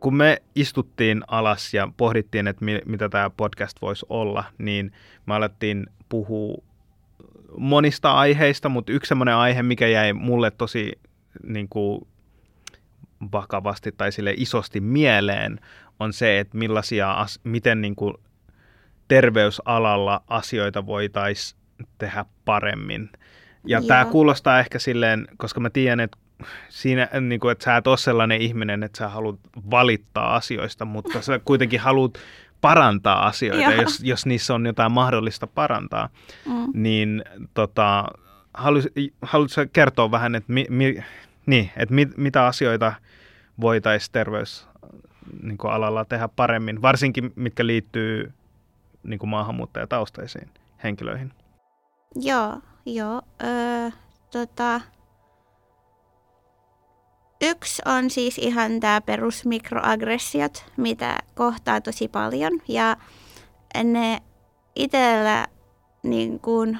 Kun 0.00 0.16
me 0.16 0.42
istuttiin 0.54 1.22
alas 1.28 1.74
ja 1.74 1.88
pohdittiin, 1.96 2.48
että 2.48 2.64
mi- 2.64 2.82
mitä 2.86 3.08
tämä 3.08 3.30
podcast 3.30 3.82
voisi 3.82 4.06
olla, 4.08 4.44
niin 4.58 4.92
me 5.26 5.34
alettiin 5.34 5.86
puhua 6.08 6.62
monista 7.58 8.12
aiheista, 8.12 8.68
mutta 8.68 8.92
yksi 8.92 9.08
semmoinen 9.08 9.34
aihe, 9.34 9.62
mikä 9.62 9.86
jäi 9.86 10.12
mulle 10.12 10.50
tosi 10.50 10.92
niin 11.42 11.68
kuin, 11.68 12.06
vakavasti 13.32 13.92
tai 13.92 14.12
sille 14.12 14.34
isosti 14.36 14.80
mieleen, 14.80 15.60
on 16.00 16.12
se, 16.12 16.38
että 16.38 16.58
millaisia, 16.58 17.12
as- 17.12 17.40
miten 17.44 17.80
niin 17.80 17.96
kuin, 17.96 18.14
terveysalalla 19.08 20.22
asioita 20.28 20.86
voitaisiin 20.86 21.60
tehdä 21.98 22.24
paremmin. 22.44 23.10
Ja 23.66 23.82
tämä 23.82 24.04
kuulostaa 24.04 24.60
ehkä 24.60 24.78
silleen, 24.78 25.28
koska 25.36 25.60
mä 25.60 25.70
tiedän, 25.70 26.00
että 26.00 26.18
siinä, 26.68 27.08
niin 27.20 27.40
kuin, 27.40 27.52
että 27.52 27.64
sä 27.64 27.76
et 27.76 27.86
ole 27.86 27.96
sellainen 27.96 28.40
ihminen, 28.40 28.82
että 28.82 28.98
sä 28.98 29.08
haluat 29.08 29.40
valittaa 29.70 30.34
asioista, 30.34 30.84
mutta 30.84 31.22
sä 31.22 31.40
kuitenkin 31.44 31.80
haluat 31.80 32.18
parantaa 32.60 33.26
asioita, 33.26 33.72
jos, 33.72 34.00
jos 34.00 34.26
niissä 34.26 34.54
on 34.54 34.66
jotain 34.66 34.92
mahdollista 34.92 35.46
parantaa, 35.46 36.08
mm. 36.46 36.66
niin 36.74 37.24
tota, 37.54 38.04
haluaisitko 39.22 39.70
kertoa 39.72 40.10
vähän, 40.10 40.34
että, 40.34 40.52
mi, 40.52 40.66
mi, 40.68 41.04
niin, 41.46 41.70
että 41.76 41.94
mit, 41.94 42.16
mitä 42.16 42.46
asioita 42.46 42.92
voitaisiin 43.60 44.12
terveysalalla 44.12 46.00
niin 46.00 46.08
tehdä 46.08 46.28
paremmin, 46.28 46.82
varsinkin 46.82 47.32
mitkä 47.36 47.66
liittyy 47.66 48.32
niin 49.02 49.18
kuin 49.18 49.30
maahanmuuttajataustaisiin 49.30 50.50
henkilöihin? 50.84 51.32
Joo, 52.14 52.60
joo. 52.86 53.22
Öö, 53.42 53.90
tota, 54.32 54.80
Yksi 57.40 57.82
on 57.86 58.10
siis 58.10 58.38
ihan 58.38 58.80
tämä 58.80 59.00
perusmikroaggressiot, 59.00 60.64
mitä 60.76 61.18
kohtaa 61.34 61.80
tosi 61.80 62.08
paljon. 62.08 62.52
Ja 62.68 62.96
ne 63.84 64.22
itsellä 64.76 65.46
niin 66.02 66.40
kuin 66.40 66.78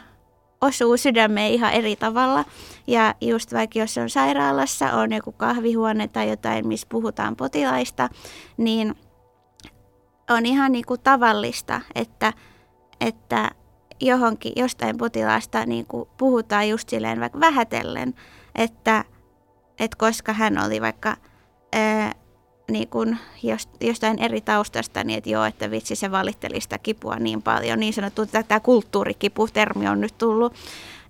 osuu 0.60 0.96
sydämeen 0.96 1.52
ihan 1.52 1.72
eri 1.72 1.96
tavalla. 1.96 2.44
Ja 2.86 3.14
just 3.20 3.52
vaikka 3.52 3.78
jos 3.78 3.98
on 3.98 4.10
sairaalassa, 4.10 4.92
on 4.92 5.12
joku 5.12 5.32
kahvihuone 5.32 6.08
tai 6.08 6.28
jotain, 6.30 6.66
missä 6.66 6.86
puhutaan 6.90 7.36
potilaista, 7.36 8.08
niin 8.56 8.94
on 10.30 10.46
ihan 10.46 10.72
niin 10.72 10.84
kuin 10.86 11.00
tavallista, 11.00 11.80
että, 11.94 12.32
että 13.00 13.50
johonkin 14.00 14.52
jostain 14.56 14.96
potilaasta 14.96 15.66
niin 15.66 15.86
kuin 15.86 16.08
puhutaan 16.16 16.68
just 16.68 16.88
silleen 16.88 17.20
vaikka 17.20 17.40
vähätellen, 17.40 18.14
että– 18.54 19.04
että 19.78 19.97
koska 19.99 20.32
hän 20.32 20.64
oli 20.66 20.80
vaikka 20.80 21.16
ää, 21.73 22.12
niin 22.70 22.88
kun 22.88 23.16
jostain 23.80 24.18
eri 24.18 24.40
taustasta, 24.40 25.04
niin 25.04 25.18
että 25.18 25.30
joo, 25.30 25.44
että 25.44 25.70
vitsi 25.70 25.97
se 25.97 26.11
valitteli 26.11 26.61
sitä 26.61 26.78
kipua 26.78 27.16
niin 27.16 27.42
paljon, 27.42 27.80
niin 27.80 27.92
sanottu, 27.92 28.23
että 28.23 28.42
tämä 28.42 28.61
kulttuurikipu-termi 28.61 29.88
on 29.88 30.00
nyt 30.00 30.18
tullut. 30.18 30.54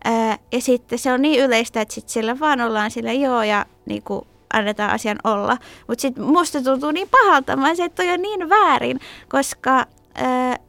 Ää, 0.05 0.39
ja 0.53 0.61
sitten 0.61 0.99
se 0.99 1.13
on 1.13 1.23
niin 1.23 1.41
yleistä, 1.41 1.81
että 1.81 1.95
sitten 1.95 2.13
sillä 2.13 2.41
vaan 2.41 2.61
ollaan 2.61 2.91
sillä 2.91 3.13
joo 3.13 3.43
ja 3.43 3.67
niin 3.87 4.03
kuin 4.03 4.23
annetaan 4.53 4.91
asian 4.91 5.19
olla. 5.25 5.57
Mutta 5.89 6.03
sitten 6.03 6.25
musta 6.25 6.63
tuntuu 6.63 6.91
niin 6.91 7.09
pahalta, 7.11 7.57
mä 7.57 7.75
se, 7.75 7.85
että 7.85 8.03
toi 8.03 8.13
on 8.13 8.23
niin 8.23 8.49
väärin, 8.49 9.01
koska 9.29 9.87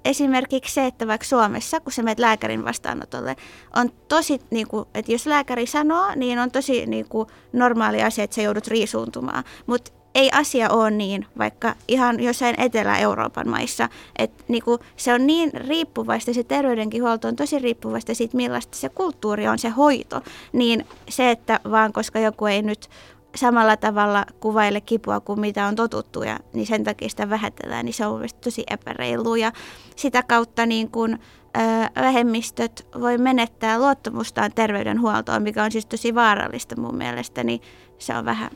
esimerkiksi 0.05 0.73
se, 0.73 0.85
että 0.85 1.07
vaikka 1.07 1.25
Suomessa, 1.27 1.79
kun 1.79 1.91
sä 1.91 2.03
menet 2.03 2.19
lääkärin 2.19 2.65
vastaanotolle, 2.65 3.35
on 3.75 3.91
tosi, 4.07 4.41
niin 4.51 4.67
kuin, 4.67 4.85
että 4.93 5.11
jos 5.11 5.25
lääkäri 5.25 5.65
sanoo, 5.65 6.11
niin 6.15 6.39
on 6.39 6.51
tosi 6.51 6.85
niin 6.85 7.09
kuin, 7.09 7.27
normaali 7.53 8.03
asia, 8.03 8.23
että 8.23 8.35
sä 8.35 8.41
joudut 8.41 8.67
riisuuntumaan. 8.67 9.43
Mutta 9.65 9.91
ei 10.15 10.29
asia 10.33 10.69
ole 10.69 10.91
niin, 10.91 11.25
vaikka 11.37 11.75
ihan 11.87 12.19
jossain 12.19 12.61
Etelä-Euroopan 12.61 13.49
maissa. 13.49 13.89
Että 14.17 14.43
niinku, 14.47 14.79
se 14.95 15.13
on 15.13 15.27
niin 15.27 15.51
riippuvaista, 15.53 16.33
se 16.33 16.43
terveydenhuolto 16.43 17.27
on 17.27 17.35
tosi 17.35 17.59
riippuvaista 17.59 18.13
siitä, 18.13 18.37
millaista 18.37 18.77
se 18.77 18.89
kulttuuri 18.89 19.47
on, 19.47 19.59
se 19.59 19.69
hoito. 19.69 20.21
Niin 20.53 20.85
se, 21.09 21.31
että 21.31 21.59
vaan 21.71 21.93
koska 21.93 22.19
joku 22.19 22.45
ei 22.45 22.61
nyt 22.61 22.89
samalla 23.35 23.77
tavalla 23.77 24.25
kuvaile 24.39 24.81
kipua 24.81 25.19
kuin 25.19 25.39
mitä 25.39 25.65
on 25.65 25.75
totuttu 25.75 26.23
ja 26.23 26.39
niin 26.53 26.67
sen 26.67 26.83
takia 26.83 27.09
sitä 27.09 27.29
vähätellään, 27.29 27.85
niin 27.85 27.93
se 27.93 28.05
on 28.05 28.13
mielestäni 28.13 28.41
tosi 28.41 28.63
epäreilu 28.69 29.35
ja 29.35 29.51
sitä 29.95 30.23
kautta 30.23 30.65
niin 30.65 30.91
kun, 30.91 31.13
ö, 31.13 32.01
vähemmistöt 32.01 32.87
voi 32.99 33.17
menettää 33.17 33.79
luottamustaan 33.79 34.51
terveydenhuoltoon, 34.55 35.43
mikä 35.43 35.63
on 35.63 35.71
siis 35.71 35.85
tosi 35.85 36.15
vaarallista 36.15 36.81
mun 36.81 36.95
mielestä, 36.95 37.43
niin 37.43 37.61
se 37.97 38.17
on 38.17 38.25
vähän. 38.25 38.49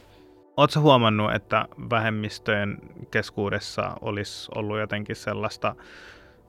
Oletko 0.57 0.79
huomannut, 0.79 1.33
että 1.35 1.67
vähemmistöjen 1.89 2.77
keskuudessa 3.11 3.97
olisi 4.01 4.51
ollut 4.55 4.79
jotenkin 4.79 5.15
sellaista, 5.15 5.75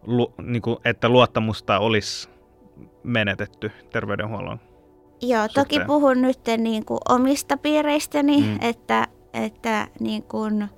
lu, 0.02 0.34
niin 0.42 0.62
kuin, 0.62 0.76
että 0.84 1.08
luottamusta 1.08 1.78
olisi 1.78 2.28
menetetty 3.02 3.72
terveydenhuollon 3.92 4.60
Joo, 5.22 5.48
toki 5.54 5.80
puhun 5.86 6.22
nyt 6.22 6.40
niin 6.58 6.84
kuin 6.84 7.00
omista 7.08 7.56
piireistäni, 7.56 8.40
mm. 8.40 8.58
että, 8.60 9.08
että 9.32 9.88
niin 10.00 10.22
kuin 10.22 10.68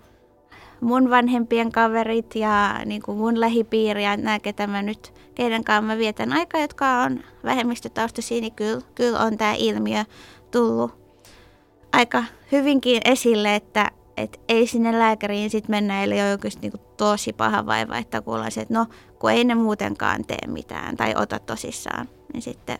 mun 0.81 1.11
vanhempien 1.11 1.73
kaverit 1.73 2.35
ja 2.35 2.81
niin 2.85 3.03
kuin 3.03 3.19
mun 3.19 3.41
lähipiiri 3.41 4.05
ja 4.05 4.17
nämä, 4.17 4.39
ketä 4.39 4.67
mä 4.67 4.83
nyt, 4.83 5.15
keiden 5.35 5.65
kanssa 5.65 5.83
mä 5.83 5.99
vietän 5.99 6.33
aikaa, 6.33 6.61
jotka 6.61 7.03
on 7.03 7.21
vähemmistötaustaisia, 7.45 8.41
niin 8.41 8.55
kyllä, 8.55 8.81
kyllä 8.95 9.19
on 9.19 9.37
tämä 9.37 9.55
ilmiö 9.55 10.05
tullut 10.51 10.93
aika 11.93 12.25
hyvinkin 12.53 13.01
esille, 13.05 13.55
että, 13.55 13.91
et 14.17 14.41
ei 14.49 14.67
sinne 14.67 14.99
lääkäriin 14.99 15.51
sitten 15.51 15.71
mennä, 15.71 16.05
ellei 16.05 16.21
ole 16.21 16.31
joku 16.31 16.49
niinku 16.63 16.79
tosi 16.97 17.33
paha 17.33 17.67
vaiva, 17.67 17.97
että 17.97 18.21
kuullaan 18.21 18.51
se, 18.51 18.61
että 18.61 18.75
no 18.75 18.87
kun 19.19 19.31
ei 19.31 19.45
ne 19.45 19.55
muutenkaan 19.55 20.25
tee 20.25 20.47
mitään 20.47 20.97
tai 20.97 21.15
ota 21.17 21.39
tosissaan, 21.39 22.09
niin 22.33 22.43
sitten 22.43 22.79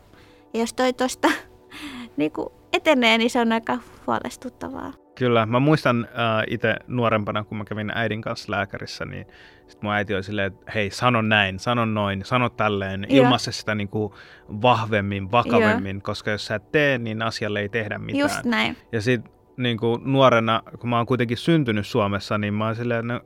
jos 0.53 0.73
toi 0.73 0.93
tuosta 0.93 1.27
niinku 2.17 2.53
etenee, 2.73 3.17
niin 3.17 3.29
se 3.29 3.39
on 3.39 3.51
aika 3.51 3.77
huolestuttavaa. 4.07 4.93
Kyllä, 5.15 5.45
mä 5.45 5.59
muistan 5.59 6.07
äh, 6.11 6.43
itse 6.47 6.75
nuorempana, 6.87 7.43
kun 7.43 7.57
mä 7.57 7.65
kävin 7.65 7.91
äidin 7.95 8.21
kanssa 8.21 8.51
lääkärissä, 8.51 9.05
niin 9.05 9.25
sitten 9.67 9.79
mun 9.81 9.93
äiti 9.93 10.15
oli 10.15 10.23
silleen, 10.23 10.47
että 10.47 10.71
hei, 10.71 10.89
sano 10.89 11.21
näin, 11.21 11.59
sano 11.59 11.85
noin, 11.85 12.25
sano 12.25 12.49
tälleen, 12.49 13.05
ilmaise 13.09 13.51
sitä 13.51 13.75
niin 13.75 13.87
kuin 13.87 14.13
vahvemmin, 14.49 15.31
vakavemmin, 15.31 15.95
Joo. 15.95 16.01
koska 16.03 16.31
jos 16.31 16.45
sä 16.45 16.55
et 16.55 16.71
tee, 16.71 16.97
niin 16.97 17.21
asialle 17.21 17.59
ei 17.59 17.69
tehdä 17.69 17.97
mitään. 17.97 18.19
Just 18.19 18.43
näin. 18.45 18.77
Ja 18.91 19.01
sitten 19.01 19.33
niin 19.57 19.77
kuin 19.77 20.01
nuorena, 20.03 20.63
kun 20.79 20.89
mä 20.89 20.97
oon 20.97 21.05
kuitenkin 21.05 21.37
syntynyt 21.37 21.87
Suomessa, 21.87 22.37
niin 22.37 22.53
mä 22.53 22.65
oon 22.65 22.75
silleen, 22.75 23.07
no, 23.07 23.21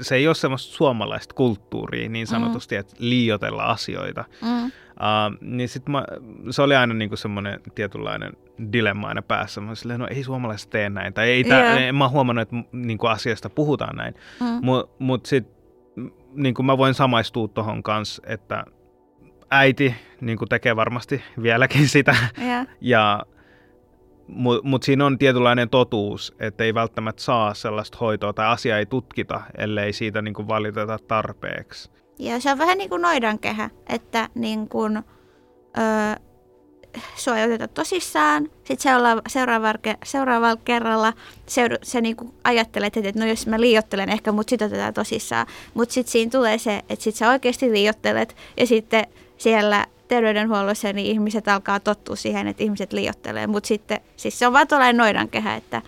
se 0.00 0.14
ei 0.14 0.26
ole 0.26 0.34
semmoista 0.34 0.72
suomalaista 0.72 1.34
kulttuuria 1.34 2.08
niin 2.08 2.26
sanotusti, 2.26 2.74
mm. 2.74 2.80
että 2.80 2.94
liiotella 2.98 3.64
asioita. 3.64 4.24
Mm. 4.42 4.70
Uh, 5.00 5.38
niin 5.40 5.68
sit 5.68 5.88
mä, 5.88 6.04
se 6.50 6.62
oli 6.62 6.76
aina 6.76 6.94
niinku 6.94 7.16
semmoinen 7.16 7.60
tietynlainen 7.74 8.32
dilemma 8.72 9.08
aina 9.08 9.22
päässä. 9.22 9.60
Mä 9.60 9.74
silleen, 9.74 10.00
no 10.00 10.06
ei 10.10 10.24
suomalaiset 10.24 10.70
tee 10.70 10.90
näin. 10.90 11.12
Tai 11.14 11.30
ei 11.30 11.44
tää, 11.44 11.78
yeah. 11.78 11.94
mä 11.94 12.04
oon 12.04 12.12
huomannut, 12.12 12.42
että 12.42 12.56
niinku 12.72 13.06
asiasta 13.06 13.50
puhutaan 13.50 13.96
näin. 13.96 14.14
Mm. 14.40 14.46
Mutta 14.62 14.96
mut 14.98 15.26
sitten 15.26 15.54
niinku 16.34 16.62
mä 16.62 16.78
voin 16.78 16.94
samaistua 16.94 17.48
tuohon 17.48 17.82
kanssa, 17.82 18.22
että 18.26 18.64
äiti 19.50 19.94
niinku 20.20 20.46
tekee 20.46 20.76
varmasti 20.76 21.22
vieläkin 21.42 21.88
sitä. 21.88 22.16
Yeah. 22.42 22.66
Ja 22.80 23.22
mutta 24.26 24.68
mut 24.68 24.82
siinä 24.82 25.06
on 25.06 25.18
tietynlainen 25.18 25.68
totuus, 25.68 26.34
että 26.40 26.64
ei 26.64 26.74
välttämättä 26.74 27.22
saa 27.22 27.54
sellaista 27.54 27.98
hoitoa 28.00 28.32
tai 28.32 28.46
asiaa 28.46 28.78
ei 28.78 28.86
tutkita, 28.86 29.40
ellei 29.58 29.92
siitä 29.92 30.22
niin 30.22 30.34
kuin 30.34 30.48
valiteta 30.48 30.98
tarpeeksi. 31.08 31.90
Ja 32.20 32.40
se 32.40 32.50
on 32.50 32.58
vähän 32.58 32.78
niin 32.78 32.90
kuin 32.90 33.02
noidankehä, 33.02 33.70
että 33.88 34.28
niin 34.34 34.68
kuin, 34.68 34.96
öö, 35.78 36.22
sua 37.16 37.38
ei 37.38 37.44
oteta 37.44 37.68
tosissaan, 37.68 38.44
sitten 38.44 38.80
seuraava, 38.80 39.22
seuraavalla, 39.28 39.96
seuraavalla 40.04 40.60
kerralla 40.64 41.12
se, 41.46 41.68
se 41.82 42.00
niin 42.00 42.16
kuin 42.16 42.32
ajattelet, 42.44 42.96
että 42.96 43.20
no 43.20 43.26
jos 43.26 43.46
mä 43.46 43.60
liiottelen 43.60 44.08
ehkä, 44.08 44.32
mutta 44.32 44.50
sitten 44.50 44.66
otetaan 44.66 44.94
tosissaan. 44.94 45.46
Mutta 45.74 45.92
sitten 45.92 46.12
siinä 46.12 46.30
tulee 46.30 46.58
se, 46.58 46.76
että 46.76 47.04
sitten 47.04 47.18
sä 47.18 47.28
oikeasti 47.28 47.72
liiottelet 47.72 48.36
ja 48.56 48.66
sitten 48.66 49.06
siellä 49.36 49.86
terveydenhuollossa 50.08 50.92
niin 50.92 51.06
ihmiset 51.06 51.48
alkaa 51.48 51.80
tottua 51.80 52.16
siihen, 52.16 52.46
että 52.46 52.62
ihmiset 52.62 52.92
liiottelee. 52.92 53.46
Mutta 53.46 53.66
sitten 53.66 54.00
siis 54.16 54.38
se 54.38 54.46
on 54.46 54.52
vaan 54.52 54.68
tuollainen 54.68 54.96
noidankehä, 54.96 55.56
että, 55.56 55.82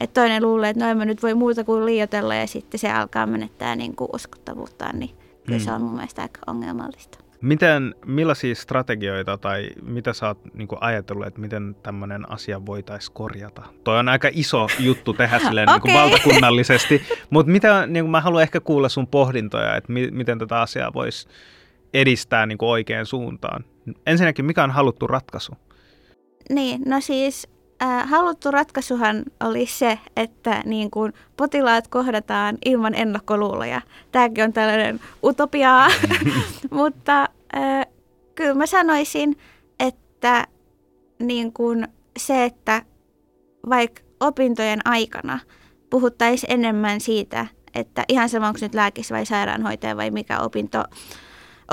että 0.00 0.20
toinen 0.20 0.42
luulee, 0.42 0.70
että 0.70 0.84
noin 0.84 0.98
mä 0.98 1.04
nyt 1.04 1.22
voi 1.22 1.34
muuta 1.34 1.64
kuin 1.64 1.86
liiotella 1.86 2.34
ja 2.34 2.46
sitten 2.46 2.80
se 2.80 2.92
alkaa 2.92 3.26
menettää 3.26 3.76
niin 3.76 3.96
kuin 3.96 4.10
uskottavuuttaan, 4.12 4.98
niin 4.98 5.23
kyllä 5.46 5.58
mm. 5.58 5.64
se 5.64 5.72
on 5.72 5.82
mun 5.82 5.94
mielestä 5.94 6.22
aika 6.22 6.40
ongelmallista. 6.46 7.18
Miten, 7.40 7.94
millaisia 8.06 8.54
strategioita 8.54 9.38
tai 9.38 9.70
mitä 9.82 10.12
sä 10.12 10.26
oot 10.26 10.38
niin 10.54 10.68
ajatellut, 10.80 11.26
että 11.26 11.40
miten 11.40 11.76
tämmöinen 11.82 12.32
asia 12.32 12.66
voitaisiin 12.66 13.14
korjata? 13.14 13.62
Toi 13.84 13.98
on 13.98 14.08
aika 14.08 14.28
iso 14.32 14.66
juttu 14.78 15.12
tehdä 15.12 15.38
silleen 15.46 15.68
okay. 15.68 15.80
niin 15.84 16.00
valtakunnallisesti, 16.00 17.02
mutta 17.30 17.52
mitä, 17.52 17.86
niin 17.86 18.10
mä 18.10 18.20
haluan 18.20 18.42
ehkä 18.42 18.60
kuulla 18.60 18.88
sun 18.88 19.06
pohdintoja, 19.06 19.76
että 19.76 19.92
mi- 19.92 20.10
miten 20.10 20.38
tätä 20.38 20.60
asiaa 20.60 20.92
voisi 20.94 21.28
edistää 21.94 22.46
niin 22.46 22.58
oikeaan 22.60 23.06
suuntaan. 23.06 23.64
Ensinnäkin, 24.06 24.44
mikä 24.44 24.64
on 24.64 24.70
haluttu 24.70 25.06
ratkaisu? 25.06 25.52
Niin, 26.50 26.82
no 26.86 27.00
siis 27.00 27.48
äh, 27.84 28.08
haluttu 28.08 28.50
ratkaisuhan 28.50 29.22
oli 29.44 29.66
se, 29.66 29.98
että 30.16 30.62
niin 30.64 30.90
kuin 30.90 31.12
potilaat 31.36 31.88
kohdataan 31.88 32.58
ilman 32.64 32.94
ennakkoluuloja. 32.94 33.80
Tämäkin 34.12 34.44
on 34.44 34.52
tällainen 34.52 35.00
utopiaa, 35.24 35.88
mutta 36.70 37.28
äh, 37.56 37.86
kyllä 38.34 38.54
mä 38.54 38.66
sanoisin, 38.66 39.38
että 39.80 40.46
niin 41.18 41.52
kuin 41.52 41.88
se, 42.18 42.44
että 42.44 42.82
vaikka 43.68 44.02
opintojen 44.20 44.80
aikana 44.84 45.38
puhuttaisiin 45.90 46.52
enemmän 46.52 47.00
siitä, 47.00 47.46
että 47.74 48.04
ihan 48.08 48.28
sama 48.28 48.46
onko 48.46 48.58
nyt 48.62 48.74
lääkis 48.74 49.10
vai 49.10 49.26
sairaanhoitaja 49.26 49.96
vai 49.96 50.10
mikä 50.10 50.40
opinto 50.40 50.84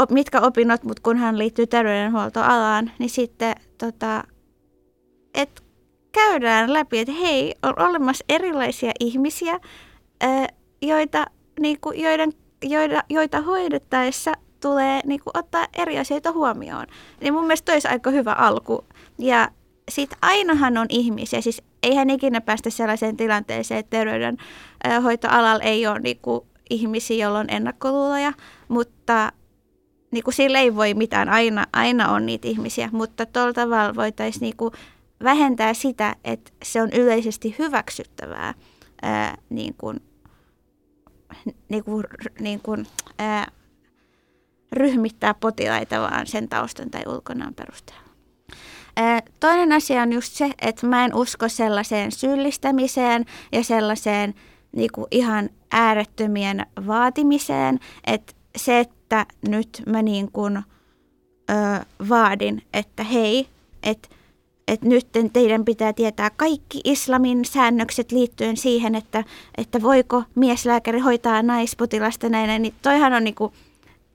mitkä 0.09 0.41
opinnot, 0.41 0.83
mutta 0.83 1.01
kun 1.03 1.17
hän 1.17 1.37
liittyy 1.37 1.67
terveydenhuoltoalaan, 1.67 2.91
niin 2.99 3.09
sitten 3.09 3.55
tota, 3.77 4.23
et 5.33 5.63
käydään 6.11 6.73
läpi, 6.73 6.99
että 6.99 7.13
hei, 7.13 7.55
on 7.63 7.73
olemassa 7.79 8.25
erilaisia 8.29 8.91
ihmisiä, 8.99 9.59
joita, 10.81 11.25
niinku, 11.59 11.91
joiden, 11.91 12.33
joita, 12.63 13.03
joita 13.09 13.41
hoidettaessa 13.41 14.31
tulee 14.61 15.01
niinku, 15.05 15.31
ottaa 15.33 15.67
eri 15.77 15.99
asioita 15.99 16.31
huomioon. 16.31 16.87
Niin 17.21 17.33
mun 17.33 17.43
mielestä 17.43 17.73
olisi 17.73 17.87
aika 17.87 18.09
hyvä 18.09 18.33
alku. 18.33 18.85
Ja 19.17 19.49
sitten 19.91 20.17
ainahan 20.21 20.77
on 20.77 20.85
ihmisiä, 20.89 21.41
siis 21.41 21.61
eihän 21.83 22.09
ikinä 22.09 22.41
päästä 22.41 22.69
sellaiseen 22.69 23.17
tilanteeseen, 23.17 23.79
että 23.79 23.97
terveydenhoitoalalla 23.97 25.63
ei 25.63 25.87
ole 25.87 25.99
niinku, 25.99 26.47
ihmisiä, 26.69 27.25
joilla 27.25 27.39
on 27.39 27.49
ennakkoluuloja, 27.49 28.33
mutta 28.67 29.31
niin 30.11 30.23
kuin 30.23 30.33
sille 30.33 30.59
ei 30.59 30.75
voi 30.75 30.93
mitään, 30.93 31.29
aina, 31.29 31.65
aina 31.73 32.11
on 32.11 32.25
niitä 32.25 32.47
ihmisiä, 32.47 32.89
mutta 32.91 33.25
tuolla 33.25 33.53
tavalla 33.53 33.95
voitaisiin 33.95 34.41
niin 34.41 34.57
kuin 34.57 34.73
vähentää 35.23 35.73
sitä, 35.73 36.15
että 36.23 36.51
se 36.63 36.81
on 36.81 36.89
yleisesti 36.93 37.55
hyväksyttävää 37.59 38.53
ää, 39.01 39.37
niin 39.49 39.73
kuin, 39.77 39.99
niin 41.69 41.83
kuin, 41.83 42.03
niin 42.39 42.59
kuin, 42.59 42.87
ää, 43.19 43.47
ryhmittää 44.71 45.33
potilaita 45.33 46.01
vaan 46.01 46.27
sen 46.27 46.49
taustan 46.49 46.89
tai 46.89 47.01
ulkonaan 47.07 47.53
perusteella. 47.53 48.11
Toinen 49.39 49.71
asia 49.71 50.01
on 50.01 50.13
just 50.13 50.33
se, 50.33 50.51
että 50.61 50.87
mä 50.87 51.05
en 51.05 51.15
usko 51.15 51.49
sellaiseen 51.49 52.11
syyllistämiseen 52.11 53.25
ja 53.51 53.63
sellaiseen 53.63 54.33
niin 54.75 54.89
kuin 54.93 55.07
ihan 55.11 55.49
äärettömien 55.71 56.65
vaatimiseen, 56.87 57.79
että 58.07 58.33
se, 58.55 58.79
että 58.79 59.25
nyt 59.47 59.83
mä 59.87 60.01
niin 60.01 60.31
kuin, 60.31 60.57
ö, 60.57 61.85
vaadin, 62.09 62.61
että 62.73 63.03
hei, 63.03 63.47
että 63.83 64.09
että 64.67 64.87
nyt 64.87 65.07
teidän 65.33 65.65
pitää 65.65 65.93
tietää 65.93 66.29
kaikki 66.29 66.81
islamin 66.83 67.45
säännökset 67.45 68.11
liittyen 68.11 68.57
siihen, 68.57 68.95
että, 68.95 69.23
että 69.57 69.81
voiko 69.81 70.23
mieslääkäri 70.35 70.99
hoitaa 70.99 71.43
naispotilasta 71.43 72.29
näin, 72.29 72.61
niin 72.61 72.73
toihan 72.81 73.13
on 73.13 73.23
niinku 73.23 73.53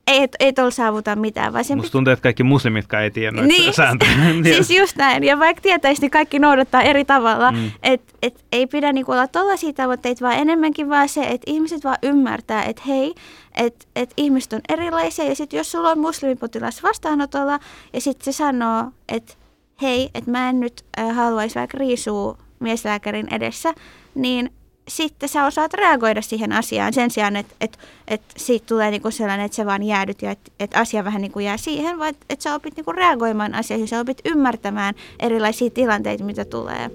ei, 0.06 0.28
ei 0.40 0.52
tuolla 0.52 0.70
saavuta 0.70 1.16
mitään. 1.16 1.52
Vaan 1.52 1.64
sen 1.64 1.78
Musta 1.78 1.92
tuntuu, 1.92 2.12
että 2.12 2.22
kaikki 2.22 2.42
muslimitkaan 2.42 3.02
ei 3.02 3.11
tiedä 3.11 3.30
noita 3.30 3.48
niin, 3.48 3.74
sääntöjä. 3.82 4.12
siis 4.42 4.70
just 4.70 4.96
näin. 4.96 5.24
Ja 5.24 5.38
vaikka 5.38 5.61
tietäisi, 5.62 6.00
niin 6.00 6.11
kaikki 6.11 6.38
noudattaa 6.38 6.82
eri 6.82 7.04
tavalla. 7.04 7.52
Mm. 7.52 7.70
Että 7.82 8.14
et 8.22 8.44
ei 8.52 8.66
pidä 8.66 8.92
niinku 8.92 9.12
olla 9.12 9.28
tuollaisia 9.28 9.72
tavoitteita, 9.72 10.24
vaan 10.24 10.38
enemmänkin 10.38 10.88
vaan 10.88 11.09
se, 11.09 11.20
että 11.20 11.50
ihmiset 11.50 11.85
vaan 11.85 11.98
ymmärtää, 12.02 12.64
että 12.64 12.82
hei, 12.87 13.14
että 13.56 13.87
et 13.96 14.14
ihmiset 14.16 14.52
on 14.52 14.61
erilaisia. 14.68 15.24
Ja 15.24 15.35
sitten 15.35 15.59
jos 15.59 15.72
sulla 15.72 15.90
on 15.90 15.98
muslimipotilas 15.98 16.82
vastaanotolla 16.82 17.59
ja 17.92 18.00
sitten 18.00 18.24
se 18.24 18.37
sanoo, 18.37 18.85
että 19.09 19.35
hei, 19.82 20.10
että 20.14 20.30
mä 20.30 20.48
en 20.48 20.60
nyt 20.60 20.84
äh, 20.98 21.16
haluaisi 21.16 21.54
vaikka 21.54 21.78
riisua 21.78 22.38
mieslääkärin 22.60 23.34
edessä, 23.34 23.74
niin 24.14 24.50
sitten 24.88 25.28
sä 25.28 25.46
osaat 25.46 25.74
reagoida 25.74 26.22
siihen 26.22 26.52
asiaan 26.52 26.92
sen 26.92 27.10
sijaan, 27.10 27.36
että, 27.36 27.54
että, 27.60 27.78
että 28.08 28.34
siitä 28.36 28.66
tulee 28.66 28.90
niinku 28.90 29.10
sellainen, 29.10 29.46
että 29.46 29.56
se 29.56 29.66
vaan 29.66 29.82
jäädyt 29.82 30.22
ja 30.22 30.30
että, 30.30 30.52
että 30.60 30.78
asia 30.78 31.04
vähän 31.04 31.22
niinku 31.22 31.40
jää 31.40 31.56
siihen, 31.56 31.98
vaan 31.98 32.10
että, 32.10 32.26
että 32.30 32.42
sä 32.42 32.54
opit 32.54 32.76
niinku 32.76 32.92
reagoimaan 32.92 33.54
asioihin, 33.54 33.88
sä 33.88 34.00
opit 34.00 34.20
ymmärtämään 34.24 34.94
erilaisia 35.20 35.70
tilanteita, 35.70 36.24
mitä 36.24 36.44
tulee. 36.44 36.90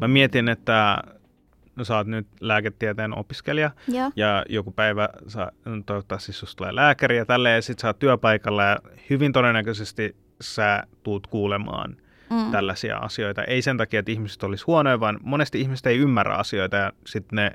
Mä 0.00 0.08
mietin, 0.08 0.48
että 0.48 1.02
sä 1.84 1.96
oot 1.96 2.06
nyt 2.06 2.26
lääketieteen 2.40 3.18
opiskelija 3.18 3.70
Joo. 3.88 4.10
ja 4.16 4.44
joku 4.48 4.70
päivä 4.70 5.08
sä, 5.26 5.52
toivottavasti 5.86 6.32
susta 6.32 6.56
tulee 6.56 6.74
lääkäri 6.74 7.16
ja 7.16 7.26
tälleen 7.26 7.54
ja 7.54 7.62
sit 7.62 7.78
sä 7.78 7.86
oot 7.86 7.98
työpaikalla 7.98 8.62
ja 8.62 8.78
hyvin 9.10 9.32
todennäköisesti 9.32 10.16
sä 10.40 10.82
tuut 11.02 11.26
kuulemaan– 11.26 11.96
mm. 12.30 12.50
tällaisia 12.50 12.96
asioita. 12.96 13.44
Ei 13.44 13.62
sen 13.62 13.76
takia, 13.76 14.00
että 14.00 14.12
ihmiset 14.12 14.42
olisi 14.42 14.64
huonoja, 14.66 15.00
vaan 15.00 15.18
monesti 15.22 15.60
ihmiset 15.60 15.86
ei 15.86 15.98
ymmärrä 15.98 16.34
asioita 16.34 16.76
ja 16.76 16.92
sitten 17.06 17.36
ne, 17.36 17.50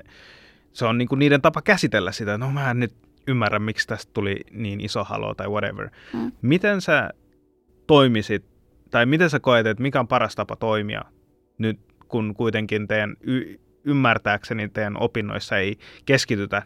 se 0.72 0.84
on 0.84 0.98
niinku 0.98 1.14
niiden 1.14 1.42
tapa 1.42 1.62
käsitellä 1.62 2.12
sitä, 2.12 2.38
no 2.38 2.50
mä 2.50 2.70
en 2.70 2.80
nyt 2.80 2.94
ymmärrä, 3.28 3.58
miksi 3.58 3.86
tästä 3.86 4.10
tuli 4.14 4.40
niin 4.50 4.80
iso 4.80 5.04
halo 5.04 5.34
tai 5.34 5.48
whatever. 5.48 5.88
Mm. 6.12 6.32
Miten 6.42 6.80
sä 6.80 7.10
toimisit, 7.86 8.44
tai 8.90 9.06
miten 9.06 9.30
sä 9.30 9.40
koet, 9.40 9.66
että 9.66 9.82
mikä 9.82 10.00
on 10.00 10.08
paras 10.08 10.34
tapa 10.34 10.56
toimia 10.56 11.02
nyt, 11.58 11.80
kun 12.08 12.34
kuitenkin 12.34 12.88
teidän 12.88 13.16
y- 13.20 13.60
ymmärtääkseni 13.86 14.68
teidän 14.68 15.02
opinnoissa 15.02 15.58
ei 15.58 15.78
keskitytä 16.06 16.62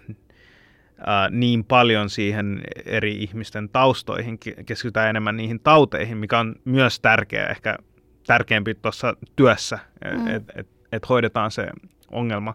Uh, 1.00 1.37
niin 1.37 1.64
paljon 1.64 2.11
siihen 2.11 2.62
eri 2.85 3.22
ihmisten 3.22 3.68
taustoihin, 3.68 4.38
keskitytään 4.66 5.09
enemmän 5.09 5.37
niihin 5.37 5.61
tauteihin, 5.61 6.18
mikä 6.18 6.38
on 6.38 6.54
myös 6.64 7.00
tärkeää 7.00 7.48
ehkä 7.48 7.78
tärkeämpi 8.26 8.74
tuossa 8.74 9.16
työssä, 9.37 9.78
mm. 10.04 10.26
että 10.26 10.52
et, 10.56 10.68
et 10.92 11.09
hoidetaan 11.09 11.50
se 11.50 11.66
ongelma. 12.11 12.54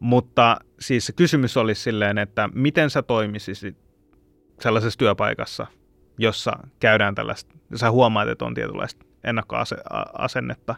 Mutta 0.00 0.56
siis 0.80 1.06
se 1.06 1.12
kysymys 1.12 1.56
olisi 1.56 1.82
silleen, 1.82 2.18
että 2.18 2.48
miten 2.54 2.90
sä 2.90 3.02
toimisisit 3.02 3.76
sellaisessa 4.60 4.98
työpaikassa, 4.98 5.66
jossa 6.18 6.52
käydään 6.80 7.14
tällaista, 7.14 7.54
sä 7.74 7.90
huomaat, 7.90 8.28
että 8.28 8.44
on 8.44 8.54
tietynlaista 8.54 9.06
ennakkoasennetta. 9.26 10.74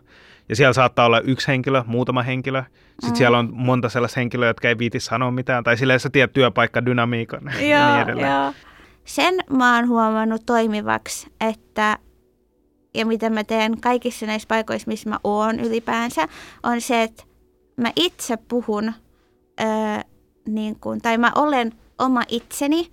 Ja 0.49 0.57
siellä 0.57 0.73
saattaa 0.73 1.07
olla 1.07 1.21
yksi 1.21 1.49
henkilö, 1.49 1.83
muutama 1.87 2.23
henkilö. 2.23 2.63
Sitten 2.89 3.11
mm. 3.11 3.17
siellä 3.17 3.39
on 3.39 3.51
monta 3.53 3.89
sellaista 3.89 4.21
henkilöä, 4.21 4.49
jotka 4.49 4.69
ei 4.69 4.79
viiti 4.79 5.01
sanoa 5.01 5.31
mitään. 5.31 5.65
Tai 5.65 5.77
silleen 5.77 6.01
sä 6.01 6.11
tiedät 6.11 6.33
työpaikkadynamiikan 6.33 7.41
ja 7.61 7.91
niin 7.91 8.03
edelleen. 8.03 8.33
Joo. 8.33 8.53
Sen 9.05 9.35
mä 9.51 9.77
oon 9.77 9.89
huomannut 9.89 10.43
toimivaksi, 10.47 11.27
että 11.41 11.99
ja 12.95 13.07
mitä 13.07 13.31
mä 13.31 13.45
teen 13.45 13.81
kaikissa 13.81 14.27
näissä 14.27 14.49
paikoissa, 14.49 14.89
missä 14.89 15.11
mä 15.11 15.19
oon 15.25 15.61
ylipäänsä, 15.61 16.29
on 16.63 16.81
se, 16.81 17.03
että 17.03 17.23
mä 17.77 17.93
itse 17.97 18.37
puhun, 18.37 18.93
öö, 19.61 19.67
niin 20.49 20.81
kun, 20.81 21.01
tai 21.01 21.19
mä 21.19 21.33
olen 21.35 21.73
oma 21.99 22.23
itseni, 22.29 22.91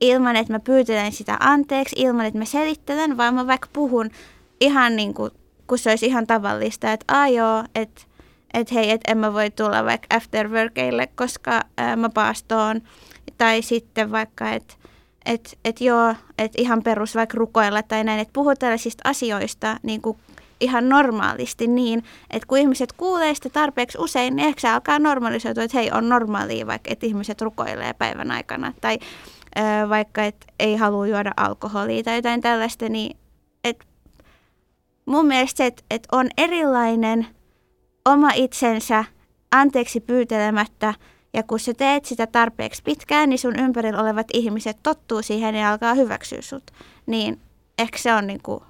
ilman, 0.00 0.36
että 0.36 0.52
mä 0.52 0.60
pyytelen 0.60 1.12
sitä 1.12 1.36
anteeksi, 1.40 1.96
ilman, 1.98 2.26
että 2.26 2.38
mä 2.38 2.44
selittelen, 2.44 3.16
vaan 3.16 3.34
mä 3.34 3.46
vaikka 3.46 3.68
puhun 3.72 4.10
ihan 4.62 4.96
niin 4.96 5.14
kuin, 5.14 5.30
kun 5.66 5.78
se 5.78 5.90
olisi 5.90 6.06
ihan 6.06 6.26
tavallista, 6.26 6.92
että 6.92 7.18
a 7.22 7.28
joo, 7.28 7.64
että 7.74 8.02
et 8.54 8.72
hei, 8.72 8.90
että 8.90 9.12
en 9.12 9.18
mä 9.18 9.32
voi 9.32 9.50
tulla 9.50 9.84
vaikka 9.84 10.16
afterworkeille, 10.16 11.06
koska 11.06 11.60
ää, 11.76 11.96
mä 11.96 12.08
paastoon. 12.08 12.80
Tai 13.38 13.62
sitten 13.62 14.12
vaikka, 14.12 14.50
että 14.50 14.74
et, 15.26 15.58
et 15.64 15.80
joo, 15.80 16.14
että 16.38 16.62
ihan 16.62 16.82
perus 16.82 17.14
vaikka 17.14 17.38
rukoilla 17.38 17.82
tai 17.82 18.04
näin, 18.04 18.20
että 18.20 18.32
puhuu 18.32 18.54
tällaisista 18.56 19.08
asioista 19.08 19.76
niin 19.82 20.02
kuin 20.02 20.18
ihan 20.60 20.88
normaalisti 20.88 21.66
niin, 21.66 22.04
että 22.30 22.46
kun 22.46 22.58
ihmiset 22.58 22.92
kuulee 22.92 23.34
sitä 23.34 23.48
tarpeeksi 23.48 23.98
usein, 23.98 24.36
niin 24.36 24.48
ehkä 24.48 24.60
se 24.60 24.68
alkaa 24.68 24.98
normalisoitua, 24.98 25.64
että 25.64 25.78
hei, 25.78 25.90
on 25.90 26.08
normaalia 26.08 26.66
vaikka, 26.66 26.90
että 26.92 27.06
ihmiset 27.06 27.42
rukoilee 27.42 27.92
päivän 27.92 28.30
aikana. 28.30 28.72
Tai 28.80 28.98
ö, 29.58 29.88
vaikka, 29.88 30.24
että 30.24 30.46
ei 30.58 30.76
halua 30.76 31.06
juoda 31.06 31.32
alkoholia 31.36 32.02
tai 32.02 32.16
jotain 32.16 32.40
tällaista, 32.40 32.88
niin 32.88 33.16
mun 35.06 35.26
mielestä 35.26 35.56
se, 35.56 35.66
että, 35.66 35.82
että 35.90 36.08
on 36.12 36.28
erilainen 36.38 37.26
oma 38.04 38.30
itsensä 38.34 39.04
anteeksi 39.50 40.00
pyytelemättä 40.00 40.94
ja 41.34 41.42
kun 41.42 41.60
sä 41.60 41.74
teet 41.74 42.04
sitä 42.04 42.26
tarpeeksi 42.26 42.82
pitkään, 42.82 43.28
niin 43.28 43.38
sun 43.38 43.58
ympärillä 43.58 44.02
olevat 44.02 44.26
ihmiset 44.32 44.76
tottuu 44.82 45.22
siihen 45.22 45.54
ja 45.54 45.70
alkaa 45.70 45.94
hyväksyä 45.94 46.42
sut. 46.42 46.70
Niin 47.06 47.40
ehkä 47.78 47.98
se 47.98 48.14
on 48.14 48.26
niinku 48.26 48.62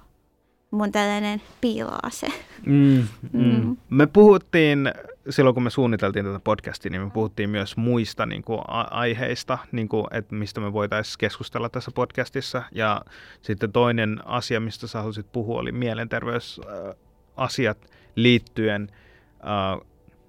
mun 0.71 0.91
tällainen 0.91 1.41
piiloase. 1.61 2.27
Mm, 2.65 3.07
mm. 3.33 3.41
Mm. 3.43 3.77
Me 3.89 4.07
puhuttiin, 4.07 4.91
silloin 5.29 5.53
kun 5.53 5.63
me 5.63 5.69
suunniteltiin 5.69 6.25
tätä 6.25 6.39
podcastia, 6.39 6.91
niin 6.91 7.01
me 7.01 7.09
puhuttiin 7.09 7.49
myös 7.49 7.77
muista 7.77 8.25
niin 8.25 8.43
kuin, 8.43 8.61
aiheista, 8.91 9.57
niin 9.71 9.89
kuin, 9.89 10.05
että 10.11 10.35
mistä 10.35 10.61
me 10.61 10.73
voitaisiin 10.73 11.15
keskustella 11.19 11.69
tässä 11.69 11.91
podcastissa. 11.95 12.63
Ja 12.71 13.01
sitten 13.41 13.71
toinen 13.71 14.19
asia, 14.25 14.59
mistä 14.59 14.87
sä 14.87 14.99
halusit 14.99 15.31
puhua, 15.31 15.59
oli 15.59 15.71
mielenterveysasiat 15.71 17.77
liittyen 18.15 18.89
äh, 18.91 18.97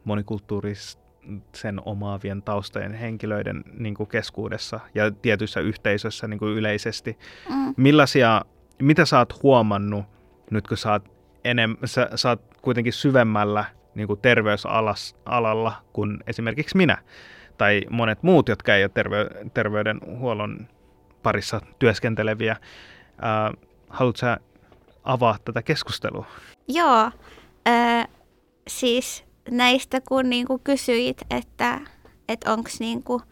monikulttuurisen 0.05 1.81
omaavien 1.85 2.43
taustojen 2.43 2.95
henkilöiden 2.95 3.65
niin 3.79 3.95
kuin 3.95 4.09
keskuudessa 4.09 4.81
ja 4.95 5.11
tietyissä 5.11 5.61
yhteisöissä 5.61 6.29
niin 6.29 6.39
kuin 6.39 6.53
yleisesti. 6.53 7.19
Mm. 7.49 7.75
Millaisia, 7.77 8.43
mitä 8.83 9.05
sä 9.05 9.19
oot 9.19 9.43
huomannut 9.43 10.05
nyt 10.51 10.69
kun 10.69 10.77
sä 10.77 10.93
oot, 10.93 11.09
enem, 11.45 11.77
sä, 11.85 12.09
sä 12.15 12.29
oot 12.29 12.43
kuitenkin 12.63 12.93
syvemmällä 12.93 13.65
niin 13.95 14.07
kuin 14.07 14.21
terveysalalla 14.21 15.73
kuin 15.93 16.19
esimerkiksi 16.27 16.77
minä 16.77 16.99
tai 17.59 17.83
monet 17.91 18.23
muut, 18.23 18.49
jotka 18.49 18.75
ei 18.75 18.85
ole 18.85 18.91
terve, 18.95 19.27
terveydenhuollon 19.55 20.69
parissa 21.23 21.61
työskenteleviä. 21.79 22.57
Ää, 23.21 23.53
haluatko 23.89 24.19
sä 24.19 24.37
avaa 25.05 25.37
tätä 25.45 25.63
keskustelua? 25.63 26.27
Joo, 26.69 27.11
äh, 27.69 28.09
siis 28.69 29.25
näistä 29.51 30.01
kun 30.09 30.31
niinku 30.31 30.61
kysyit, 30.65 31.23
että, 31.31 31.81
että 32.29 32.53
onko 32.53 32.71
niinku, 32.79 33.23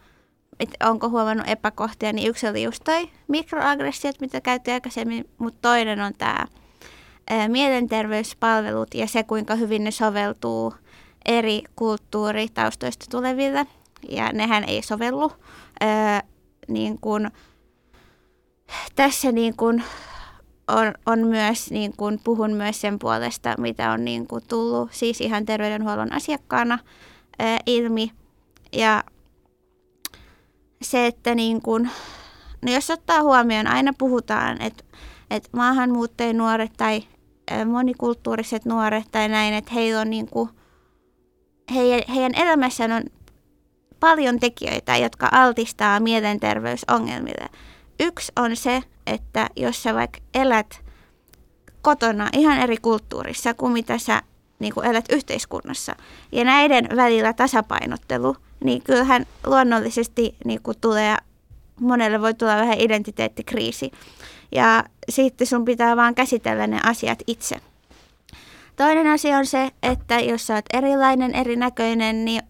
et 0.59 0.69
onko 0.83 1.09
huomannut 1.09 1.47
epäkohtia, 1.47 2.13
niin 2.13 2.29
yksi 2.29 2.47
oli 2.47 2.63
just 2.63 2.83
toi 2.83 3.09
mikroaggressiot, 3.27 4.19
mitä 4.19 4.41
käytiin 4.41 4.73
aikaisemmin, 4.73 5.29
mutta 5.37 5.59
toinen 5.61 6.01
on 6.01 6.13
tämä 6.17 6.45
mielenterveyspalvelut 7.47 8.93
ja 8.93 9.07
se, 9.07 9.23
kuinka 9.23 9.55
hyvin 9.55 9.83
ne 9.83 9.91
soveltuu 9.91 10.73
eri 11.25 11.63
kulttuuritaustoista 11.75 13.05
tuleville. 13.11 13.65
Ja 14.09 14.33
nehän 14.33 14.63
ei 14.63 14.81
sovellu. 14.81 15.31
niin 16.67 16.99
kun, 16.99 17.31
tässä 18.95 19.31
niin 19.31 19.55
kun 19.55 19.81
on, 20.67 20.93
on 21.05 21.27
myös, 21.27 21.71
niin 21.71 21.93
kun, 21.97 22.19
puhun 22.23 22.51
myös 22.51 22.81
sen 22.81 22.99
puolesta, 22.99 23.55
mitä 23.57 23.91
on 23.91 24.05
niin 24.05 24.27
kun, 24.27 24.41
tullut 24.47 24.93
siis 24.93 25.21
ihan 25.21 25.45
terveydenhuollon 25.45 26.13
asiakkaana 26.13 26.79
ää, 27.39 27.59
ilmi. 27.65 28.11
Ja 28.73 29.03
se, 30.81 31.07
että 31.07 31.35
niin 31.35 31.61
kun, 31.61 31.89
no 32.65 32.71
jos 32.71 32.89
ottaa 32.89 33.21
huomioon, 33.21 33.67
aina 33.67 33.93
puhutaan, 33.97 34.61
että, 34.61 34.83
että 35.29 35.49
maahanmuuttajanuoret 35.51 36.71
tai 36.77 37.03
monikulttuuriset 37.65 38.65
nuoret 38.65 39.03
tai 39.11 39.29
näin, 39.29 39.53
että 39.53 39.73
heillä 39.73 40.01
on 40.01 40.09
niin 40.09 40.27
kuin, 40.27 40.49
heidän, 41.73 42.01
heidän 42.15 42.35
elämässään 42.35 42.91
on 42.91 43.03
paljon 43.99 44.39
tekijöitä, 44.39 44.97
jotka 44.97 45.29
altistaa 45.31 45.99
mielenterveysongelmille. 45.99 47.49
Yksi 47.99 48.31
on 48.35 48.55
se, 48.55 48.83
että 49.07 49.49
jos 49.55 49.83
sä 49.83 49.93
vaikka 49.93 50.19
elät 50.33 50.81
kotona 51.81 52.29
ihan 52.33 52.57
eri 52.57 52.77
kulttuurissa 52.77 53.53
kuin 53.53 53.73
mitä 53.73 53.97
sä 53.97 54.21
niin 54.59 54.73
kuin 54.73 54.85
elät 54.85 55.05
yhteiskunnassa, 55.11 55.95
ja 56.31 56.43
näiden 56.43 56.87
välillä 56.95 57.33
tasapainottelu, 57.33 58.35
niin 58.63 58.81
kyllähän 58.83 59.25
luonnollisesti 59.47 60.35
niin 60.45 60.61
kuin 60.61 60.77
tulee, 60.81 61.15
monelle 61.79 62.21
voi 62.21 62.33
tulla 62.33 62.55
vähän 62.55 62.79
identiteettikriisi. 62.79 63.91
Ja 64.51 64.83
sitten 65.09 65.47
sun 65.47 65.65
pitää 65.65 65.95
vaan 65.95 66.15
käsitellä 66.15 66.67
ne 66.67 66.79
asiat 66.83 67.19
itse. 67.27 67.55
Toinen 68.75 69.07
asia 69.07 69.37
on 69.37 69.45
se, 69.45 69.71
että 69.83 70.19
jos 70.19 70.47
sä 70.47 70.53
oot 70.53 70.65
erilainen, 70.73 71.35
erinäköinen, 71.35 72.25
niin 72.25 72.41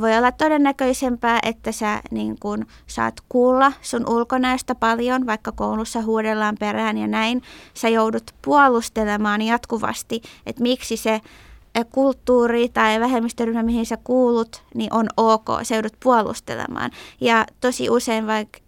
voi 0.00 0.16
olla 0.16 0.32
todennäköisempää, 0.32 1.38
että 1.42 1.72
sä 1.72 2.00
niin 2.10 2.36
kun, 2.40 2.66
saat 2.86 3.14
kuulla 3.28 3.72
sun 3.82 4.08
ulkonäöstä 4.08 4.74
paljon, 4.74 5.26
vaikka 5.26 5.52
koulussa 5.52 6.02
huudellaan 6.02 6.56
perään 6.60 6.98
ja 6.98 7.06
näin. 7.06 7.42
Sä 7.74 7.88
joudut 7.88 8.30
puolustelemaan 8.42 9.42
jatkuvasti, 9.42 10.22
että 10.46 10.62
miksi 10.62 10.96
se 10.96 11.20
kulttuuri 11.90 12.68
tai 12.68 13.00
vähemmistöryhmä, 13.00 13.62
mihin 13.62 13.86
sä 13.86 13.96
kuulut, 14.04 14.62
niin 14.74 14.94
on 14.94 15.08
ok, 15.16 15.48
sä 15.62 15.74
joudut 15.74 15.96
puolustelemaan. 16.02 16.90
Ja 17.20 17.46
tosi 17.60 17.90
usein 17.90 18.26
vaikka 18.26 18.58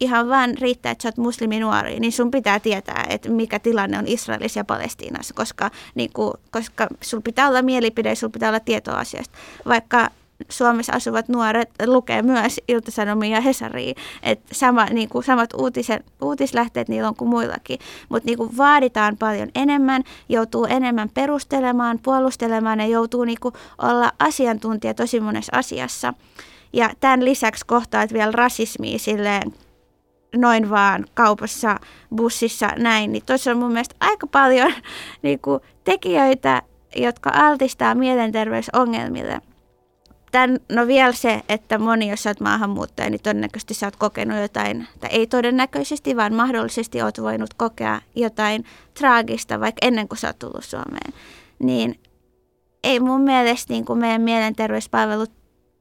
ihan 0.00 0.28
vaan 0.28 0.54
riittää, 0.60 0.92
että 0.92 1.02
sä 1.02 1.08
oot 1.08 1.16
musliminuori, 1.16 2.00
niin 2.00 2.12
sun 2.12 2.30
pitää 2.30 2.60
tietää, 2.60 3.06
että 3.08 3.30
mikä 3.30 3.58
tilanne 3.58 3.98
on 3.98 4.06
Israelissa 4.06 4.60
ja 4.60 4.64
Palestiinassa, 4.64 5.34
koska, 5.34 5.70
niin 5.94 6.10
kuin, 6.12 6.32
koska 6.50 6.86
sun 7.00 7.22
pitää 7.22 7.48
olla 7.48 7.62
mielipide, 7.62 8.14
sun 8.14 8.32
pitää 8.32 8.48
olla 8.48 8.60
tietoa 8.60 8.94
asiasta. 8.94 9.38
Vaikka 9.66 10.10
Suomessa 10.48 10.92
asuvat 10.92 11.28
nuoret 11.28 11.70
lukee 11.86 12.22
myös 12.22 12.60
Ilta-Sanomia 12.68 13.36
ja 13.36 13.40
Hesaria, 13.40 13.94
että 14.22 14.54
sama, 14.54 14.84
niin 14.84 15.08
kuin, 15.08 15.24
samat 15.24 15.54
uutiset, 15.54 16.06
uutislähteet 16.22 16.88
niillä 16.88 17.08
on 17.08 17.16
kuin 17.16 17.28
muillakin, 17.28 17.78
mutta 18.08 18.26
niin 18.26 18.38
kuin, 18.38 18.56
vaaditaan 18.56 19.16
paljon 19.16 19.48
enemmän, 19.54 20.02
joutuu 20.28 20.64
enemmän 20.64 21.08
perustelemaan, 21.14 21.98
puolustelemaan 22.02 22.80
ja 22.80 22.86
joutuu 22.86 23.24
niin 23.24 23.40
kuin, 23.40 23.54
olla 23.82 24.12
asiantuntija 24.18 24.94
tosi 24.94 25.20
monessa 25.20 25.52
asiassa. 25.56 26.14
Ja 26.72 26.90
tämän 27.00 27.24
lisäksi 27.24 27.66
kohtaat 27.66 28.12
vielä 28.12 28.32
rasismia 28.32 28.98
silleen 28.98 29.52
noin 30.36 30.70
vaan 30.70 31.04
kaupassa, 31.14 31.80
bussissa, 32.16 32.70
näin, 32.76 33.12
niin 33.12 33.22
tuossa 33.26 33.50
on 33.50 33.58
mun 33.58 33.72
mielestä 33.72 33.94
aika 34.00 34.26
paljon 34.26 34.72
niin 35.22 35.38
kuin, 35.38 35.60
tekijöitä, 35.84 36.62
jotka 36.96 37.30
altistaa 37.34 37.94
mielenterveysongelmille. 37.94 39.40
Tän, 40.32 40.58
no 40.72 40.86
vielä 40.86 41.12
se, 41.12 41.42
että 41.48 41.78
moni, 41.78 42.10
jos 42.10 42.26
olet 42.26 42.40
maahanmuuttaja, 42.40 43.10
niin 43.10 43.22
todennäköisesti 43.22 43.74
sä 43.74 43.86
oot 43.86 43.96
kokenut 43.96 44.38
jotain, 44.38 44.86
tai 45.00 45.10
ei 45.12 45.26
todennäköisesti, 45.26 46.16
vaan 46.16 46.34
mahdollisesti 46.34 47.02
oot 47.02 47.22
voinut 47.22 47.54
kokea 47.54 48.00
jotain 48.14 48.64
traagista, 48.98 49.60
vaikka 49.60 49.86
ennen 49.86 50.08
kuin 50.08 50.18
sä 50.18 50.26
oot 50.26 50.38
tullut 50.38 50.64
Suomeen. 50.64 51.12
Niin 51.58 52.00
ei 52.84 53.00
mun 53.00 53.20
mielestä 53.20 53.72
niin 53.72 53.84
kuin 53.84 53.98
meidän 53.98 54.22
mielenterveyspalvelut 54.22 55.37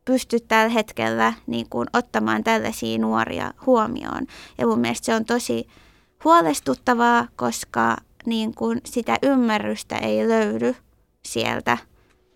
pysty 0.08 0.40
tällä 0.40 0.70
hetkellä 0.70 1.34
niin 1.48 1.70
kuin, 1.70 1.88
ottamaan 1.94 2.44
tällaisia 2.44 2.98
nuoria 2.98 3.54
huomioon. 3.66 4.28
Ja 4.58 4.68
mun 4.68 4.80
mielestä 4.80 5.06
se 5.06 5.16
on 5.16 5.26
tosi 5.26 5.68
huolestuttavaa, 6.24 7.28
koska 7.36 7.98
niin 8.26 8.56
kuin 8.56 8.82
sitä 8.86 9.18
ymmärrystä 9.24 9.98
ei 9.98 10.28
löydy 10.28 10.76
sieltä 11.26 11.78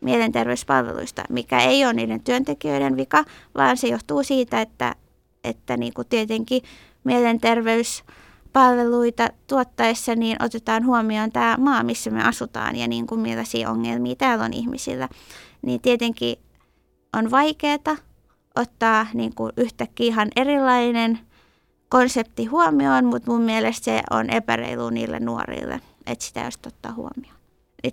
mielenterveyspalveluista, 0.02 1.24
mikä 1.30 1.60
ei 1.60 1.86
ole 1.86 1.94
niiden 1.94 2.24
työntekijöiden 2.24 2.98
vika, 2.98 3.24
vaan 3.58 3.78
se 3.78 3.88
johtuu 3.88 4.24
siitä, 4.24 4.62
että, 4.62 4.96
että 5.44 5.78
niin 5.78 5.94
kuin 5.94 6.08
tietenkin 6.08 6.62
mielenterveyspalveluita 7.04 9.30
tuottaessa 9.48 10.16
niin 10.16 10.44
otetaan 10.44 10.86
huomioon 10.86 11.32
tämä 11.32 11.56
maa, 11.60 11.84
missä 11.84 12.10
me 12.10 12.24
asutaan 12.24 12.76
ja 12.76 12.88
niin 12.88 13.08
kuin 13.08 13.22
millaisia 13.22 13.70
ongelmia 13.70 14.16
täällä 14.16 14.46
on 14.46 14.54
ihmisillä. 14.54 15.10
Niin 15.62 15.82
tietenkin 15.82 16.38
on 17.17 17.32
vaikeaa 17.32 17.97
ottaa 18.56 19.08
niin 19.13 19.36
kuin 19.36 19.52
yhtäkkiä 19.58 20.08
ihan 20.08 20.28
erilainen 20.36 21.19
konsepti 21.89 22.45
huomioon, 22.45 23.06
mutta 23.06 23.32
mun 23.32 23.41
mielestä 23.41 23.86
se 23.86 24.02
on 24.12 24.30
epäreilu 24.30 24.89
niille 24.89 25.19
nuorille, 25.19 25.82
että 26.06 26.26
sitä 26.26 26.39
jos 26.39 26.60
ottaa 26.67 26.93
huomioon. 26.93 27.38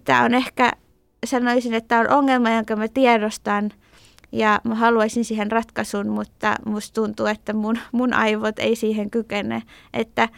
Tämä 0.05 0.25
on 0.25 0.35
ehkä, 0.35 0.73
sanoisin, 1.27 1.75
että 1.75 1.89
tämä 1.89 2.01
on 2.01 2.11
ongelma, 2.19 2.51
jonka 2.51 2.77
mä 2.77 2.89
tiedostan 2.89 3.71
ja 4.33 4.61
mä 4.65 4.75
haluaisin 4.75 5.25
siihen 5.25 5.53
ratkaisun, 5.53 6.09
mutta 6.09 6.57
musta 6.67 6.95
tuntuu, 6.95 7.27
että 7.27 7.53
mun, 7.53 7.79
mun 7.93 8.15
aivot 8.15 8.59
ei 8.59 8.77
siihen 8.77 9.11
kykene. 9.11 9.63
Että 9.95 10.29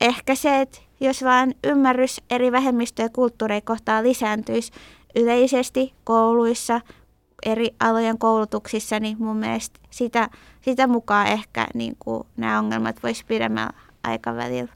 ehkä 0.00 0.34
se, 0.34 0.60
että 0.60 0.78
jos 1.00 1.24
vaan 1.24 1.54
ymmärrys 1.64 2.20
eri 2.30 2.52
vähemmistöjen 2.52 3.12
kulttuureja 3.12 3.60
kohtaa 3.60 4.02
lisääntyisi 4.02 4.72
yleisesti 5.16 5.94
kouluissa, 6.04 6.80
eri 7.46 7.70
alojen 7.80 8.18
koulutuksissa, 8.18 9.00
niin 9.00 9.16
mun 9.20 9.36
mielestä 9.36 9.80
sitä, 9.90 10.28
sitä 10.60 10.86
mukaan 10.86 11.26
ehkä 11.26 11.66
niin 11.74 11.96
kuin 11.98 12.24
nämä 12.36 12.58
ongelmat 12.58 13.02
voisi 13.02 13.24
pidemmällä 13.26 13.72
aikavälillä 14.04 14.72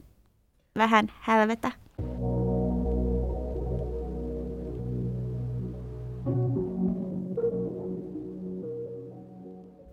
vähän 0.77 1.11
hälvetä. 1.19 1.71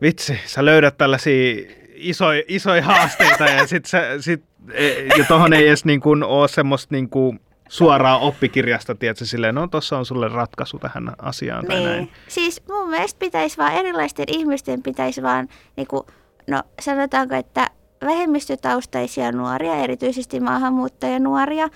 Vitsi, 0.03 0.39
sä 0.47 0.65
löydät 0.65 0.99
tällaisia 0.99 1.63
isoja, 1.95 2.43
isoja 2.49 2.83
haasteita 2.83 3.45
ja 3.45 3.67
sit, 3.67 3.85
sä, 3.85 4.03
sit, 4.21 4.43
e, 4.73 4.89
ja 5.19 5.25
tohon 5.29 5.53
ei 5.53 5.69
edes 5.69 5.85
niin 5.85 6.01
kuin 6.01 6.25
ole 6.25 6.49
semmoista 6.49 6.95
niin 6.95 7.09
kuin 7.09 7.41
suoraan 7.69 8.21
oppikirjasta, 8.21 8.95
tiedätkö, 8.95 9.25
silleen, 9.25 9.55
no 9.55 9.67
tuossa 9.67 9.99
on 9.99 10.07
sulle 10.07 10.29
ratkaisu 10.29 10.79
tähän 10.79 11.13
asiaan 11.19 11.67
tai 11.67 11.77
niin. 11.77 11.89
näin. 11.89 12.11
Siis 12.29 12.63
mun 12.69 12.91
mielestä 12.91 13.19
pitäisi 13.19 13.59
vaan, 13.59 13.73
erilaisten 13.73 14.27
ihmisten 14.29 14.83
pitäisi 14.83 15.23
vaan, 15.23 15.49
niin 15.77 15.87
kuin, 15.87 16.03
no 16.47 16.63
sanotaanko, 16.81 17.35
että 17.35 17.71
vähemmistötaustaisia 18.05 19.33
nuoria, 19.33 19.77
erityisesti 19.77 20.41
maahanmuuttajanuoria, 20.41 21.69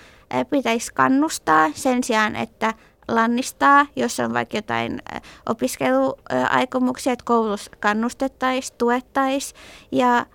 pitäisi 0.49 0.93
kannustaa 0.93 1.69
sen 1.73 2.03
sijaan, 2.03 2.35
että 2.35 2.73
lannistaa, 3.07 3.85
jos 3.95 4.19
on 4.19 4.33
vaikka 4.33 4.57
jotain 4.57 5.01
opiskeluaikomuksia, 5.49 7.13
että 7.13 7.25
koulussa 7.25 7.71
kannustettaisiin, 7.79 8.77
tuettaisiin, 8.77 9.59
ja 9.91 10.25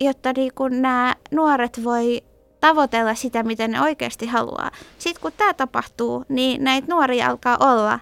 jotta 0.00 0.32
niin 0.36 0.52
kun 0.54 0.82
nämä 0.82 1.14
nuoret 1.30 1.84
voi 1.84 2.22
tavoitella 2.60 3.14
sitä, 3.14 3.42
mitä 3.42 3.68
ne 3.68 3.80
oikeasti 3.82 4.26
haluaa. 4.26 4.70
Sitten 4.98 5.22
kun 5.22 5.32
tämä 5.36 5.54
tapahtuu, 5.54 6.24
niin 6.28 6.64
näitä 6.64 6.94
nuoria 6.94 7.28
alkaa 7.28 7.56
olla 7.60 7.98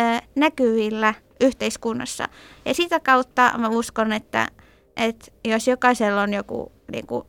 ö, 0.00 0.20
näkyvillä 0.34 1.14
yhteiskunnassa. 1.40 2.28
Ja 2.64 2.74
sitä 2.74 3.00
kautta 3.00 3.52
mä 3.58 3.68
uskon, 3.68 4.12
että, 4.12 4.48
että 4.96 5.26
jos 5.44 5.68
jokaisella 5.68 6.22
on 6.22 6.34
joku 6.34 6.72
niin 6.92 7.06
kuin, 7.06 7.24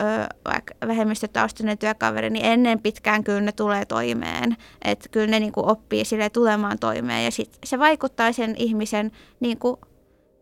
ö, 0.00 0.34
vaikka 0.44 0.74
vähemmistötaustainen 0.86 1.78
työkaveri, 1.78 2.30
niin 2.30 2.44
ennen 2.44 2.80
pitkään 2.80 3.24
kyllä 3.24 3.40
ne 3.40 3.52
tulee 3.52 3.84
toimeen. 3.84 4.56
Että 4.84 5.08
kyllä 5.08 5.26
ne 5.26 5.40
niin 5.40 5.52
kuin, 5.52 5.70
oppii 5.70 6.04
sille 6.04 6.30
tulemaan 6.30 6.78
toimeen 6.78 7.24
ja 7.24 7.30
sit 7.30 7.58
se 7.64 7.78
vaikuttaa 7.78 8.32
sen 8.32 8.54
ihmisen 8.56 9.10
niin 9.40 9.58
kuin, 9.58 9.76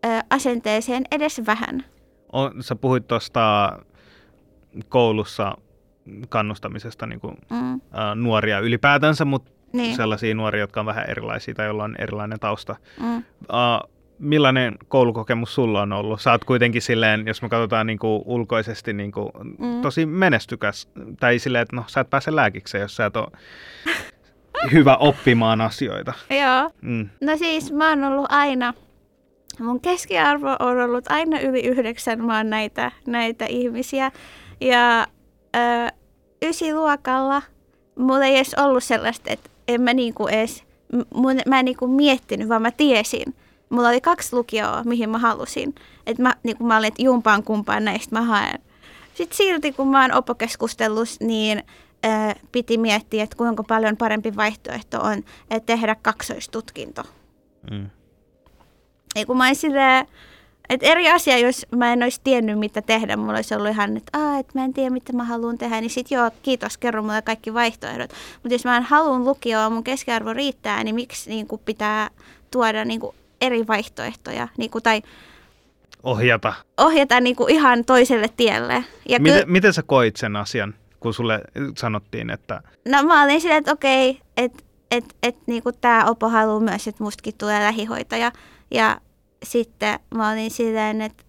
ö, 0.05 0.09
asenteeseen 0.29 1.03
edes 1.11 1.41
vähän. 1.45 1.85
On, 2.31 2.63
sä 2.63 2.75
puhuit 2.75 3.07
tuosta 3.07 3.71
koulussa 4.89 5.57
kannustamisesta 6.29 7.05
niin 7.05 7.19
kuin, 7.19 7.37
mm. 7.49 7.73
ä, 7.73 8.15
nuoria 8.15 8.59
ylipäätänsä, 8.59 9.25
mutta 9.25 9.51
niin. 9.73 9.95
sellaisia 9.95 10.35
nuoria, 10.35 10.61
jotka 10.61 10.79
on 10.79 10.85
vähän 10.85 11.09
erilaisia 11.09 11.53
tai 11.53 11.65
joilla 11.65 11.83
on 11.83 11.95
erilainen 11.99 12.39
tausta. 12.39 12.75
Mm. 13.01 13.17
Ä, 13.17 13.23
millainen 14.19 14.77
koulukokemus 14.87 15.55
sulla 15.55 15.81
on 15.81 15.93
ollut? 15.93 16.21
Sä 16.21 16.31
oot 16.31 16.43
kuitenkin 16.43 16.81
silleen, 16.81 17.27
jos 17.27 17.41
me 17.41 17.49
katsotaan 17.49 17.87
niin 17.87 17.99
kuin 17.99 18.21
ulkoisesti 18.25 18.93
niin 18.93 19.11
kuin, 19.11 19.29
mm. 19.59 19.81
tosi 19.81 20.05
menestykäs, 20.05 20.89
tai 21.19 21.39
silleen, 21.39 21.61
että 21.61 21.75
no 21.75 21.83
sä 21.87 22.01
et 22.01 22.09
pääse 22.09 22.35
lääkikseen, 22.35 22.81
jos 22.81 22.95
sä 22.95 23.05
et 23.05 23.17
ole 23.17 23.27
hyvä 24.71 24.95
oppimaan 24.95 25.61
asioita. 25.61 26.13
Joo. 26.29 26.71
Mm. 26.81 27.09
No 27.21 27.37
siis 27.37 27.71
mä 27.71 27.89
oon 27.89 28.03
ollut 28.03 28.25
aina, 28.29 28.73
mun 29.59 29.81
keskiarvo 29.81 30.55
on 30.59 30.81
ollut 30.81 31.11
aina 31.11 31.39
yli 31.39 31.65
yhdeksän, 31.65 32.25
mä 32.25 32.37
oon 32.37 32.49
näitä, 32.49 32.91
näitä 33.07 33.45
ihmisiä. 33.45 34.11
Ja 34.61 35.07
ö, 35.55 35.91
ysiluokalla 36.41 37.41
mulla 37.95 38.25
ei 38.25 38.35
edes 38.35 38.53
ollut 38.57 38.83
sellaista, 38.83 39.31
että 39.31 39.49
en 39.67 39.81
mä 39.81 39.93
niinku 39.93 40.27
edes, 40.27 40.63
mun, 41.13 41.39
mä 41.47 41.59
en 41.59 41.65
niinku 41.65 41.87
miettinyt, 41.87 42.49
vaan 42.49 42.61
mä 42.61 42.71
tiesin. 42.71 43.35
Mulla 43.69 43.89
oli 43.89 44.01
kaksi 44.01 44.35
lukioa, 44.35 44.83
mihin 44.83 45.09
mä 45.09 45.17
halusin. 45.17 45.75
Että 46.05 46.23
mä, 46.23 46.35
niinku 46.43 46.63
mä 46.63 46.77
olin, 46.77 46.87
että 46.87 47.01
jumpaan 47.01 47.43
kumpaan 47.43 47.85
näistä 47.85 48.15
mä 48.15 48.21
haen. 48.21 48.59
Sitten 49.13 49.37
silti, 49.37 49.71
kun 49.71 49.87
mä 49.87 50.01
oon 50.01 50.13
opokeskustellut, 50.13 51.09
niin 51.19 51.63
ö, 52.05 52.35
piti 52.51 52.77
miettiä, 52.77 53.23
että 53.23 53.37
kuinka 53.37 53.63
paljon 53.63 53.97
parempi 53.97 54.35
vaihtoehto 54.35 55.01
on 55.01 55.23
että 55.49 55.65
tehdä 55.65 55.95
kaksoistutkinto. 55.95 57.03
Mm. 57.71 57.89
Ja 59.15 59.25
kun 59.25 59.37
mä 59.37 59.43
olin 59.43 59.55
silleen, 59.55 60.07
et 60.69 60.83
eri 60.83 61.11
asia, 61.11 61.37
jos 61.37 61.65
mä 61.75 61.93
en 61.93 62.03
olisi 62.03 62.21
tiennyt, 62.23 62.59
mitä 62.59 62.81
tehdä, 62.81 63.17
mulla 63.17 63.33
olisi 63.33 63.55
ollut 63.55 63.69
ihan, 63.69 63.97
että 63.97 64.19
Aa, 64.19 64.39
et 64.39 64.55
mä 64.55 64.65
en 64.65 64.73
tiedä, 64.73 64.89
mitä 64.89 65.13
mä 65.13 65.23
haluan 65.23 65.57
tehdä, 65.57 65.81
niin 65.81 65.89
sit 65.89 66.11
joo, 66.11 66.31
kiitos, 66.43 66.77
kerro 66.77 67.01
mulle 67.01 67.21
kaikki 67.21 67.53
vaihtoehdot. 67.53 68.09
Mutta 68.33 68.53
jos 68.53 68.65
mä 68.65 68.77
en 68.77 68.83
haluan 68.83 69.23
lukioa, 69.23 69.69
mun 69.69 69.83
keskiarvo 69.83 70.33
riittää, 70.33 70.83
niin 70.83 70.95
miksi 70.95 71.29
niin 71.29 71.47
kuin 71.47 71.61
pitää 71.65 72.09
tuoda 72.51 72.85
niin 72.85 72.99
kuin 72.99 73.15
eri 73.41 73.67
vaihtoehtoja, 73.67 74.47
niin 74.57 74.71
kuin, 74.71 74.83
tai 74.83 75.01
ohjata, 76.03 76.53
ohjata 76.77 77.19
niin 77.19 77.35
kuin 77.35 77.53
ihan 77.53 77.85
toiselle 77.85 78.29
tielle. 78.37 78.83
Ja 79.09 79.19
miten, 79.19 79.45
ky- 79.45 79.51
miten 79.51 79.73
sä 79.73 79.83
koit 79.83 80.15
sen 80.15 80.35
asian, 80.35 80.73
kun 80.99 81.13
sulle 81.13 81.41
sanottiin, 81.77 82.29
että... 82.29 82.61
No 82.87 83.03
mä 83.03 83.23
olin 83.23 83.41
silleen, 83.41 83.59
että 83.59 83.71
okei, 83.71 84.21
että 84.37 84.63
et, 84.91 85.15
et, 85.23 85.35
niin 85.45 85.63
tämä 85.81 86.05
Opo 86.05 86.29
haluaa 86.29 86.59
myös, 86.59 86.87
että 86.87 87.03
mustakin 87.03 87.33
tulee 87.37 87.63
lähihoitaja. 87.63 88.31
Ja 88.71 88.97
sitten 89.43 89.99
mä 90.15 90.31
olin 90.31 90.51
silleen, 90.51 91.01
että 91.01 91.23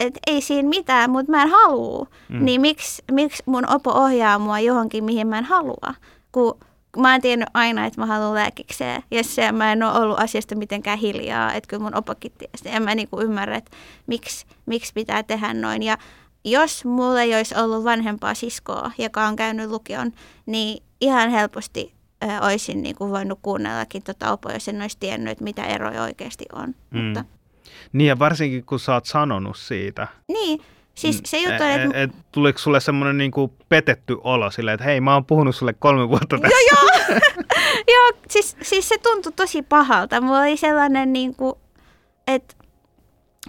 et 0.00 0.18
ei 0.26 0.40
siinä 0.40 0.68
mitään, 0.68 1.10
mutta 1.10 1.32
mä 1.32 1.42
en 1.42 1.48
halua. 1.48 2.06
Mm. 2.28 2.44
Niin 2.44 2.60
miksi, 2.60 3.02
miksi 3.12 3.42
mun 3.46 3.70
opo 3.70 3.90
ohjaa 3.90 4.38
mua 4.38 4.60
johonkin, 4.60 5.04
mihin 5.04 5.26
mä 5.26 5.38
en 5.38 5.44
halua? 5.44 5.94
Kun 6.32 6.58
mä 6.96 7.12
oon 7.12 7.20
tiennyt 7.20 7.48
aina, 7.54 7.86
että 7.86 8.00
mä 8.00 8.06
haluan 8.06 8.34
lääkikseen. 8.34 9.02
Ja 9.10 9.24
se, 9.24 9.52
mä 9.52 9.72
en 9.72 9.82
ole 9.82 9.98
ollut 9.98 10.20
asiasta 10.20 10.54
mitenkään 10.54 10.98
hiljaa. 10.98 11.52
Että 11.52 11.68
kyllä 11.68 11.82
mun 11.82 11.96
opokin 11.96 12.32
tiesi. 12.38 12.76
En 12.76 12.82
mä 12.82 12.94
niinku 12.94 13.20
ymmärrä, 13.20 13.56
että 13.56 13.76
miksi, 14.06 14.46
miksi 14.66 14.92
pitää 14.94 15.22
tehdä 15.22 15.54
noin. 15.54 15.82
Ja 15.82 15.98
jos 16.44 16.84
mulla 16.84 17.20
ei 17.20 17.34
olisi 17.34 17.54
ollut 17.58 17.84
vanhempaa 17.84 18.34
siskoa, 18.34 18.90
joka 18.98 19.26
on 19.26 19.36
käynyt 19.36 19.70
lukion, 19.70 20.12
niin 20.46 20.82
ihan 21.00 21.30
helposti 21.30 21.94
ö, 22.24 22.26
olisin 22.46 22.82
niinku 22.82 23.10
voinut 23.10 23.38
kuunnellakin 23.42 24.02
tota 24.02 24.32
opoa, 24.32 24.52
jos 24.52 24.68
en 24.68 24.82
olisi 24.82 24.96
tiennyt, 25.00 25.32
että 25.32 25.44
mitä 25.44 25.64
eroja 25.64 26.02
oikeasti 26.02 26.44
on. 26.52 26.74
Mm. 26.90 27.00
Mutta 27.00 27.24
niin 27.92 28.08
ja 28.08 28.18
varsinkin 28.18 28.64
kun 28.64 28.80
sä 28.80 28.94
oot 28.94 29.04
sanonut 29.04 29.56
siitä. 29.56 30.08
Niin, 30.28 30.60
siis 30.94 31.20
se 31.24 31.38
juttu 31.38 31.62
on, 31.62 31.70
että... 31.70 32.02
Et, 32.02 32.10
et, 32.10 32.16
tuliko 32.32 32.58
sulle 32.58 32.80
semmoinen 32.80 33.18
niinku 33.18 33.54
petetty 33.68 34.16
olo 34.24 34.50
silleen, 34.50 34.74
että 34.74 34.84
hei 34.84 35.00
mä 35.00 35.14
oon 35.14 35.24
puhunut 35.24 35.56
sulle 35.56 35.72
kolme 35.72 36.08
vuotta 36.08 36.38
tästä. 36.38 36.56
Joo, 36.72 36.90
joo. 37.08 37.18
joo 37.94 38.20
siis, 38.30 38.56
siis 38.62 38.88
se 38.88 38.98
tuntui 38.98 39.32
tosi 39.32 39.62
pahalta. 39.62 40.20
Mulla 40.20 40.40
oli 40.40 40.56
sellainen 40.56 41.12
niinku, 41.12 41.58
että 42.26 42.54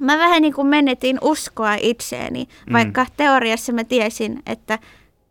mä 0.02 0.18
vähän 0.18 0.42
niin 0.42 0.54
kuin 0.54 0.68
menetin 0.68 1.18
uskoa 1.22 1.76
itseeni, 1.82 2.44
mm. 2.44 2.74
vaikka 2.74 3.04
mm. 3.04 3.10
teoriassa 3.18 3.74
mä 3.74 3.84
tiesin, 3.84 4.40
että 4.46 4.80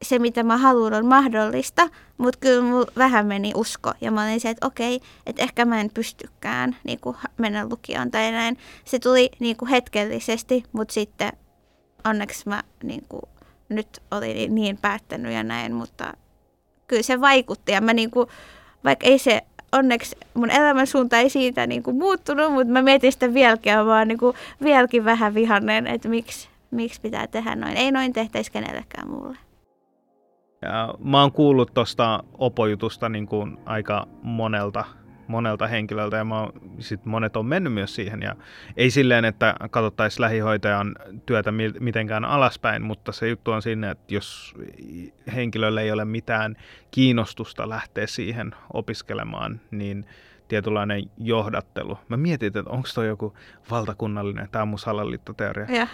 se, 0.03 0.19
mitä 0.19 0.43
mä 0.43 0.57
haluan, 0.57 0.95
on 0.95 1.07
mahdollista, 1.07 1.89
mutta 2.19 2.41
kyllä 2.41 2.63
mulla 2.63 2.87
vähän 2.97 3.27
meni 3.27 3.53
usko. 3.55 3.93
Ja 4.01 4.11
mä 4.11 4.25
olin 4.25 4.41
se, 4.41 4.51
että 4.51 4.67
okei, 4.67 5.01
että 5.27 5.43
ehkä 5.43 5.65
mä 5.65 5.81
en 5.81 5.91
pystykään 5.95 6.77
niin 6.85 7.01
kuin 7.01 7.17
mennä 7.39 7.69
lukioon 7.71 8.11
tai 8.11 8.33
näin. 8.33 8.59
Se 8.85 8.99
tuli 8.99 9.31
niin 9.39 9.57
kuin 9.57 9.69
hetkellisesti, 9.69 10.65
mutta 10.73 10.95
sitten 10.95 11.33
onneksi 12.05 12.49
mä 12.49 12.63
niin 12.83 13.05
kuin, 13.09 13.23
nyt 13.69 14.03
olin 14.11 14.55
niin 14.55 14.79
päättänyt 14.79 15.33
ja 15.33 15.43
näin, 15.43 15.73
mutta 15.73 16.15
kyllä 16.89 17.03
se 17.03 17.21
vaikutti. 17.21 17.73
Ja 17.73 17.81
mä 17.81 17.93
niin 17.93 18.11
kuin, 18.11 18.29
vaikka 18.85 19.07
ei 19.07 19.19
se 19.19 19.43
onneksi 19.73 20.17
mun 20.35 20.51
elämän 20.51 20.87
suunta 20.87 21.19
ei 21.19 21.31
siitä 21.31 21.67
niin 21.67 21.83
kuin 21.83 21.97
muuttunut, 21.97 22.53
mutta 22.53 22.73
mä 22.73 22.83
mietin 22.83 23.13
sitä 23.13 23.35
vieläkin 23.35 23.71
ja 23.71 23.87
vaan 23.87 24.09
niin 24.09 24.19
kuin 24.19 24.37
vieläkin 24.63 25.05
vähän 25.05 25.35
vihannen, 25.35 25.87
että 25.87 26.09
miksi, 26.09 26.49
miksi 26.71 27.01
pitää 27.01 27.27
tehdä 27.27 27.57
noin. 27.57 27.77
Ei 27.77 27.93
noin 27.93 28.13
tehtäisi 28.13 28.53
kenellekään 28.53 29.11
mulle. 29.11 29.46
Mä 31.05 31.21
oon 31.21 31.33
kuullut 31.33 31.75
tuosta 31.75 32.25
opojutusta 32.39 33.09
niin 33.09 33.27
kuin 33.27 33.59
aika 33.65 34.07
monelta 34.23 34.85
monelta 35.29 35.67
henkilöltä 35.67 36.17
ja 36.17 36.25
mä, 36.25 36.49
sit 36.79 37.05
monet 37.05 37.37
on 37.37 37.47
mennyt 37.47 37.73
myös 37.73 37.95
siihen 37.95 38.23
ja 38.23 38.37
ei 38.77 38.91
silleen, 38.91 39.25
että 39.25 39.55
katsottaisiin 39.71 40.21
lähihoitajan 40.21 40.97
työtä 41.27 41.53
mitenkään 41.81 42.25
alaspäin, 42.25 42.83
mutta 42.83 43.13
se 43.13 43.29
juttu 43.29 43.51
on 43.51 43.63
siinä, 43.63 43.91
että 43.91 44.15
jos 44.15 44.55
henkilölle 45.35 45.83
ei 45.83 45.93
ole 45.93 46.05
mitään 46.05 46.57
kiinnostusta 46.91 47.69
lähteä 47.69 48.07
siihen 48.07 48.55
opiskelemaan, 48.73 49.61
niin 49.71 50.07
tietynlainen 50.49 51.03
johdattelu. 51.19 51.99
Mä 52.09 52.17
mietin, 52.17 52.47
että 52.47 52.63
onko 52.67 52.89
toi 52.95 53.07
joku 53.07 53.35
valtakunnallinen, 53.71 54.49
tämä 54.53 54.63
on 54.63 54.69
mun 54.69 54.79
salaliittoteoria. 54.79 55.87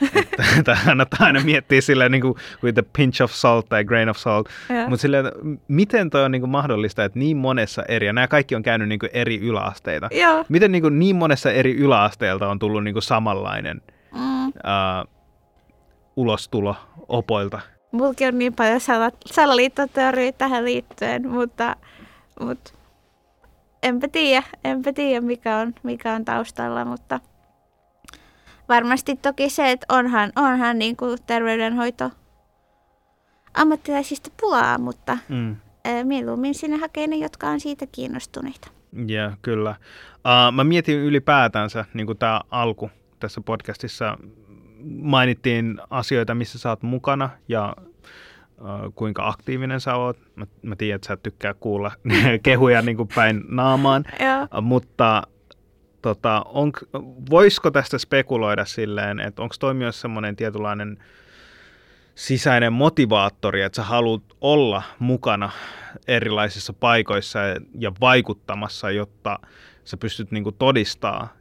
Että 0.59 0.79
kannattaa 0.87 1.27
aina 1.27 1.41
miettiä 1.41 1.81
silleen 1.81 2.13
niin 2.13 2.23
kuin 2.23 2.35
with 2.63 2.79
a 2.79 2.83
pinch 2.97 3.23
of 3.23 3.33
salt 3.33 3.69
tai 3.69 3.85
grain 3.85 4.09
of 4.09 4.17
salt. 4.17 4.49
Mutta 4.89 5.03
silleen, 5.03 5.25
miten 5.69 6.11
toi 6.11 6.25
on 6.25 6.33
niin 6.33 6.43
kuin 6.43 6.51
mahdollista, 6.51 7.05
että 7.05 7.19
niin 7.19 7.37
monessa 7.37 7.83
eri, 7.89 8.07
ja 8.07 8.13
nämä 8.13 8.29
kaikki 8.29 8.55
on 8.55 8.63
käynyt 8.63 8.89
niin 8.89 8.99
kuin 8.99 9.11
eri 9.13 9.39
yläasteita. 9.39 10.09
Ja. 10.13 10.45
Miten 10.49 10.73
niin, 10.73 10.83
kuin 10.83 10.99
niin 10.99 11.17
monessa 11.17 11.53
eri 11.53 11.77
yläasteelta 11.77 12.49
on 12.49 12.59
tullut 12.59 12.85
niin 12.85 12.95
kuin 12.95 13.03
samanlainen 13.03 13.83
mm. 14.15 14.47
uh, 14.49 14.53
ulostulo 16.17 16.77
opoilta? 17.09 17.61
Mulki 17.93 18.27
on 18.27 18.39
niin 18.39 18.55
paljon 18.55 18.81
salaliittoteorioita 19.27 20.39
tähän 20.39 20.65
liittyen, 20.65 21.31
mutta, 21.31 21.77
mutta 22.41 22.73
enpä 23.83 24.09
tiedä, 24.09 24.43
enpä 24.65 24.93
tiedä 24.93 25.21
mikä, 25.21 25.57
on, 25.57 25.75
mikä 25.83 26.13
on 26.13 26.25
taustalla, 26.25 26.85
mutta 26.85 27.21
varmasti 28.69 29.17
toki 29.17 29.51
se, 29.51 29.71
että 29.71 29.87
onhan, 29.89 30.33
onhan 30.37 30.79
niin 30.79 30.97
kuin 30.97 31.19
terveydenhoito 31.27 32.11
ammattilaisista 33.55 34.31
pulaa, 34.41 34.79
mutta 34.79 35.19
mm. 35.29 35.57
mieluummin 36.05 36.55
sinne 36.55 36.77
hakee 36.77 37.07
ne, 37.07 37.17
jotka 37.17 37.49
on 37.49 37.61
siitä 37.61 37.87
kiinnostuneita. 37.93 38.69
Joo, 38.93 39.07
yeah, 39.11 39.39
kyllä. 39.43 39.75
Uh, 40.15 40.53
mä 40.53 40.65
mietin 40.65 40.99
ylipäätänsä, 40.99 41.85
niin 41.95 42.07
kuin 42.07 42.19
tämä 42.19 42.41
alku 42.51 42.91
tässä 43.21 43.41
podcastissa, 43.41 44.19
mainittiin 45.03 45.81
asioita, 45.91 46.35
missä 46.35 46.59
sä 46.59 46.69
oot 46.69 46.83
mukana 46.83 47.31
ja 47.49 47.77
kuinka 48.95 49.29
aktiivinen 49.29 49.81
sä 49.81 49.95
oot. 49.95 50.19
Mä, 50.37 50.47
mä 50.63 50.77
tiedän, 50.77 50.97
että 50.97 51.09
sä 51.09 51.17
tykkää 51.17 51.55
kuulla 51.55 51.93
kehuja 52.43 52.83
niin 52.83 52.97
kuin 52.97 53.09
päin 53.15 53.45
naamaan, 53.49 54.05
mutta 54.63 55.23
tota, 56.03 56.43
on, 56.49 56.73
voisiko 57.31 57.71
tästä 57.71 57.99
spekuloida 57.99 58.65
silleen, 58.65 59.21
että 59.21 59.43
onko 59.43 59.55
toi 59.61 59.75
myös 59.75 60.01
semmoinen 60.01 60.37
tietynlainen 60.37 60.99
sisäinen 62.15 62.73
motivaattori, 62.73 63.63
että 63.63 63.77
sä 63.77 63.83
haluat 63.83 64.23
olla 64.41 64.83
mukana 64.99 65.51
erilaisissa 66.09 66.73
paikoissa 66.73 67.39
ja 67.79 67.93
vaikuttamassa, 68.01 68.91
jotta 68.91 69.39
sä 69.85 69.97
pystyt 69.97 70.31
niin 70.31 70.45
kuin 70.45 70.57
todistaa 70.59 71.33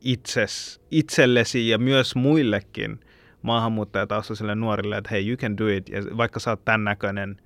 itses, 0.00 0.80
itsellesi 0.90 1.68
ja 1.68 1.78
myös 1.78 2.14
muillekin– 2.14 3.00
maahanmuuttajataustaisille 3.44 4.54
nuorille, 4.54 4.96
että 4.96 5.10
hei, 5.10 5.28
you 5.28 5.36
can 5.36 5.58
do 5.58 5.68
it, 5.68 5.88
ja 5.88 6.02
vaikka 6.16 6.40
sä 6.40 6.50
oot 6.50 6.64
tämän 6.64 6.84
näköinen, 6.84 7.36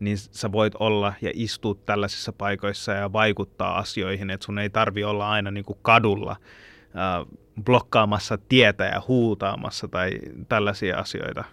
niin 0.00 0.18
sä 0.18 0.52
voit 0.52 0.74
olla 0.78 1.14
ja 1.20 1.30
istua 1.34 1.74
tällaisissa 1.86 2.32
paikoissa 2.32 2.92
ja 2.92 3.12
vaikuttaa 3.12 3.78
asioihin, 3.78 4.30
että 4.30 4.46
sun 4.46 4.58
ei 4.58 4.70
tarvi 4.70 5.04
olla 5.04 5.30
aina 5.30 5.50
niin 5.50 5.64
kuin 5.64 5.78
kadulla 5.82 6.30
äh, 6.32 7.26
blokkaamassa 7.64 8.38
tietä 8.48 8.84
ja 8.84 9.02
huutaamassa 9.08 9.88
tai 9.88 10.10
tällaisia 10.48 10.98
asioita. 10.98 11.44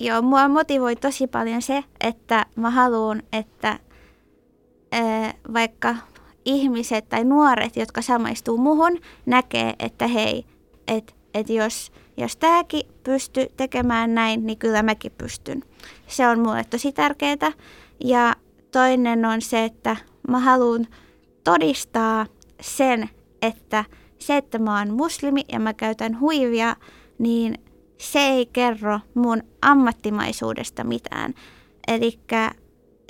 Joo, 0.00 0.22
mua 0.22 0.48
motivoi 0.48 0.96
tosi 0.96 1.26
paljon 1.26 1.62
se, 1.62 1.84
että 2.00 2.46
mä 2.56 2.70
haluan, 2.70 3.22
että 3.32 3.78
äh, 4.94 5.34
vaikka 5.54 5.94
ihmiset 6.44 7.08
tai 7.08 7.24
nuoret, 7.24 7.76
jotka 7.76 8.02
samaistuu 8.02 8.58
muhun, 8.58 8.98
näkee, 9.26 9.74
että 9.78 10.06
hei, 10.06 10.44
että 10.88 11.12
et 11.34 11.48
jos 11.48 11.92
jos 12.18 12.36
tämäkin 12.36 12.82
pystyy 13.02 13.46
tekemään 13.56 14.14
näin, 14.14 14.46
niin 14.46 14.58
kyllä 14.58 14.82
mäkin 14.82 15.12
pystyn. 15.18 15.64
Se 16.06 16.28
on 16.28 16.40
mulle 16.40 16.64
tosi 16.70 16.92
tärkeää. 16.92 17.52
Ja 18.04 18.36
toinen 18.72 19.24
on 19.24 19.40
se, 19.40 19.64
että 19.64 19.96
mä 20.28 20.38
haluan 20.38 20.86
todistaa 21.44 22.26
sen, 22.60 23.10
että 23.42 23.84
se, 24.18 24.36
että 24.36 24.58
mä 24.58 24.78
oon 24.78 24.94
muslimi 24.94 25.44
ja 25.52 25.60
mä 25.60 25.74
käytän 25.74 26.20
huivia, 26.20 26.76
niin 27.18 27.54
se 27.98 28.18
ei 28.18 28.46
kerro 28.46 29.00
mun 29.14 29.42
ammattimaisuudesta 29.62 30.84
mitään. 30.84 31.34
Eli 31.88 32.18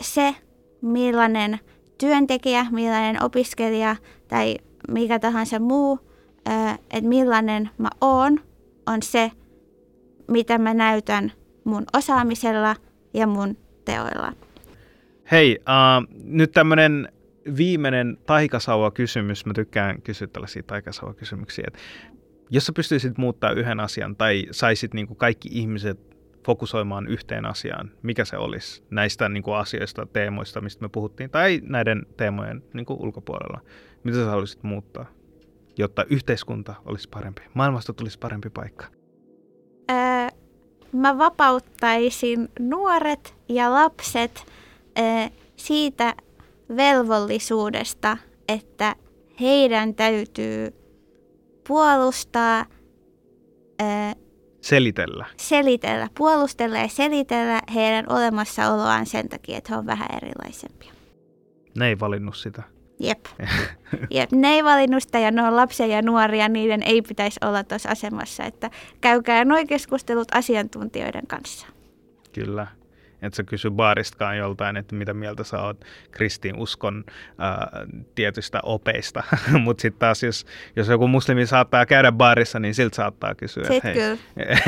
se, 0.02 0.34
millainen 0.80 1.60
työntekijä, 1.98 2.66
millainen 2.70 3.22
opiskelija 3.22 3.96
tai 4.28 4.56
mikä 4.88 5.18
tahansa 5.18 5.58
muu, 5.58 5.98
että 6.90 7.08
millainen 7.08 7.70
mä 7.78 7.88
oon, 8.00 8.40
on 8.88 9.02
se, 9.02 9.30
mitä 10.28 10.58
mä 10.58 10.74
näytän 10.74 11.32
mun 11.64 11.84
osaamisella 11.92 12.76
ja 13.14 13.26
mun 13.26 13.56
teoilla. 13.84 14.32
Hei, 15.30 15.58
uh, 15.60 16.16
nyt 16.24 16.52
tämmöinen 16.52 17.08
viimeinen 17.56 18.18
taikasauva-kysymys. 18.26 19.46
Mä 19.46 19.54
tykkään 19.54 20.02
kysyä 20.02 20.26
tällaisia 20.26 20.62
taikasauva-kysymyksiä. 20.62 21.66
jos 22.50 22.66
sä 22.66 22.72
pystyisit 22.72 23.18
muuttaa 23.18 23.50
yhden 23.50 23.80
asian 23.80 24.16
tai 24.16 24.46
saisit 24.50 24.94
niin 24.94 25.06
kuin 25.06 25.16
kaikki 25.16 25.48
ihmiset 25.52 26.08
fokusoimaan 26.46 27.06
yhteen 27.06 27.46
asiaan, 27.46 27.90
mikä 28.02 28.24
se 28.24 28.36
olisi 28.36 28.84
näistä 28.90 29.28
niin 29.28 29.42
kuin 29.42 29.56
asioista, 29.56 30.06
teemoista, 30.06 30.60
mistä 30.60 30.82
me 30.82 30.88
puhuttiin, 30.88 31.30
tai 31.30 31.60
näiden 31.62 32.06
teemojen 32.16 32.62
niin 32.74 32.86
kuin 32.86 33.00
ulkopuolella, 33.00 33.60
mitä 34.04 34.18
sä 34.18 34.24
haluaisit 34.24 34.62
muuttaa? 34.62 35.17
Jotta 35.78 36.04
yhteiskunta 36.10 36.74
olisi 36.84 37.08
parempi, 37.08 37.42
maailmasta 37.54 37.92
tulisi 37.92 38.18
parempi 38.18 38.50
paikka? 38.50 38.86
Öö, 39.90 40.28
mä 40.92 41.18
vapauttaisin 41.18 42.48
nuoret 42.60 43.34
ja 43.48 43.70
lapset 43.72 44.46
öö, 44.98 45.04
siitä 45.56 46.14
velvollisuudesta, 46.76 48.16
että 48.48 48.96
heidän 49.40 49.94
täytyy 49.94 50.74
puolustaa, 51.68 52.66
öö, 53.82 53.88
selitellä. 54.60 55.26
selitellä, 55.36 56.08
puolustella 56.18 56.78
ja 56.78 56.88
selitellä 56.88 57.62
heidän 57.74 58.12
olemassaoloaan 58.12 59.06
sen 59.06 59.28
takia, 59.28 59.58
että 59.58 59.72
he 59.72 59.78
on 59.78 59.86
vähän 59.86 60.08
erilaisempia. 60.16 60.92
Ne 61.78 61.88
ei 61.88 62.00
valinnut 62.00 62.36
sitä. 62.36 62.62
Jep. 63.00 63.26
Jep. 64.10 64.32
Ne 64.32 64.48
ei 64.48 64.64
valinnut 64.64 65.02
sitä 65.02 65.18
ja 65.18 65.30
ne 65.30 65.42
on 65.42 65.56
lapsia 65.56 65.86
ja 65.86 66.02
nuoria, 66.02 66.48
niiden 66.48 66.82
ei 66.82 67.02
pitäisi 67.02 67.40
olla 67.44 67.64
tuossa 67.64 67.88
asemassa. 67.88 68.44
Että 68.44 68.70
käykää 69.00 69.44
nuo 69.44 69.58
keskustelut 69.68 70.28
asiantuntijoiden 70.34 71.26
kanssa. 71.26 71.66
Kyllä 72.32 72.66
että 73.22 73.36
sä 73.36 73.42
kysy 73.42 73.70
baaristakaan 73.70 74.36
joltain, 74.36 74.76
että 74.76 74.94
mitä 74.94 75.14
mieltä 75.14 75.44
sä 75.44 75.62
oot 75.62 75.84
kristin 76.10 76.56
uskon 76.56 77.04
ää, 77.38 77.86
tietystä 78.14 78.60
opeista. 78.62 79.22
Mutta 79.64 79.82
sitten 79.82 79.98
taas, 79.98 80.22
jos, 80.22 80.46
jos 80.76 80.88
joku 80.88 81.08
muslimi 81.08 81.46
saattaa 81.46 81.86
käydä 81.86 82.12
baarissa, 82.12 82.58
niin 82.58 82.74
siltä 82.74 82.96
saattaa 82.96 83.34
kysyä, 83.34 83.64
että 83.70 83.88
hei, 83.88 83.98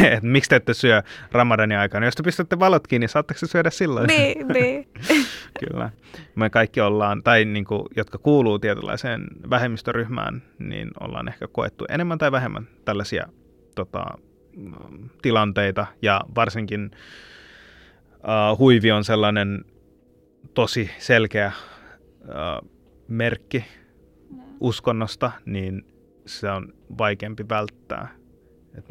et, 0.13 0.23
miksi 0.23 0.51
te 0.51 0.57
ette 0.57 0.75
syö 0.75 1.03
ramadanin 1.33 1.79
aikana. 1.79 2.07
Jos 2.07 2.15
te 2.15 2.23
pistätte 2.23 2.59
valot 2.59 2.87
kiinni, 2.87 3.09
saatteko 3.09 3.47
syödä 3.47 3.71
silloin? 3.71 4.07
Niin, 4.07 4.49
niin. 4.49 4.89
Kyllä. 5.61 5.91
Me 6.35 6.51
kaikki 6.51 6.81
ollaan, 6.81 7.23
tai 7.23 7.45
niin 7.45 7.65
kuin, 7.65 7.83
jotka 7.97 8.19
kuuluu 8.19 8.59
tietynlaiseen 8.59 9.27
vähemmistöryhmään, 9.51 10.43
niin 10.59 10.91
ollaan 11.01 11.29
ehkä 11.29 11.49
koettu 11.53 11.85
enemmän 11.89 12.19
tai 12.19 12.33
vähemmän 12.33 12.69
tällaisia 12.85 13.27
tota, 13.75 14.05
tilanteita, 15.23 15.87
ja 16.03 16.21
varsinkin 16.35 16.91
uh, 18.25 18.59
huivi 18.59 18.93
on 18.93 19.05
sellainen 19.05 19.65
tosi 20.55 20.91
selkeä 20.99 21.53
uh, 22.23 22.69
merkki 23.09 23.65
uskonnosta, 24.61 25.33
niin 25.47 25.87
se 26.27 26.51
on 26.51 26.73
vaikeampi 26.99 27.49
välttää. 27.49 28.09
Et 28.79 28.85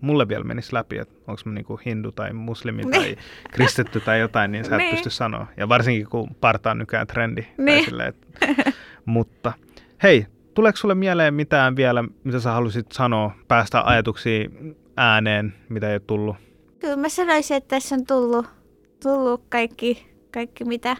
mulle 0.00 0.28
vielä 0.28 0.44
menisi 0.44 0.74
läpi, 0.74 0.98
että 0.98 1.14
onko 1.26 1.42
mä 1.44 1.52
niinku 1.52 1.80
hindu 1.86 2.12
tai 2.12 2.32
muslimi 2.32 2.82
niin. 2.82 2.90
tai 2.90 3.16
kristitty 3.50 4.00
tai 4.00 4.20
jotain, 4.20 4.52
niin 4.52 4.64
sä 4.64 4.76
et 4.76 4.78
niin. 4.78 4.90
pysty 4.90 5.10
sanoa. 5.10 5.46
Ja 5.56 5.68
varsinkin 5.68 6.06
kun 6.08 6.34
parta 6.34 6.70
on 6.70 6.78
nykyään 6.78 7.06
trendi. 7.06 7.46
Niin. 7.58 7.84
Sille, 7.84 8.06
et, 8.06 8.16
mutta 9.04 9.52
hei, 10.02 10.26
tuleeko 10.54 10.76
sulle 10.76 10.94
mieleen 10.94 11.34
mitään 11.34 11.76
vielä, 11.76 12.04
mitä 12.24 12.40
sä 12.40 12.52
haluaisit 12.52 12.92
sanoa, 12.92 13.30
päästä 13.48 13.82
ajatuksiin 13.84 14.76
ääneen, 14.96 15.54
mitä 15.68 15.88
ei 15.88 15.94
ole 15.94 16.02
tullut? 16.06 16.36
Kyllä 16.78 16.96
mä 16.96 17.08
sanoisin, 17.08 17.56
että 17.56 17.76
tässä 17.76 17.94
on 17.94 18.06
tullut 18.06 18.46
tullut 19.04 19.44
kaikki, 19.48 20.06
kaikki 20.30 20.64
mitä 20.64 20.96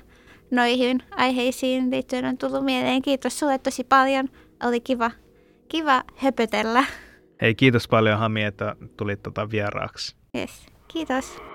noihin 0.51 1.03
aiheisiin 1.11 1.91
liittyen 1.91 2.25
on 2.25 2.39
tullut 2.39 2.65
mieleen. 2.65 3.03
Kiitos 3.03 3.39
sulle 3.39 3.59
tosi 3.59 3.85
paljon. 3.85 4.29
Oli 4.65 4.81
kiva, 4.81 5.11
kiva 5.69 6.03
höpötellä. 6.17 6.85
Hei, 7.41 7.55
kiitos 7.55 7.89
paljon 7.89 8.19
Hami, 8.19 8.43
että 8.43 8.77
tulit 8.97 9.23
tota 9.23 9.51
vieraaksi. 9.51 10.17
Yes, 10.37 10.67
kiitos. 10.89 11.54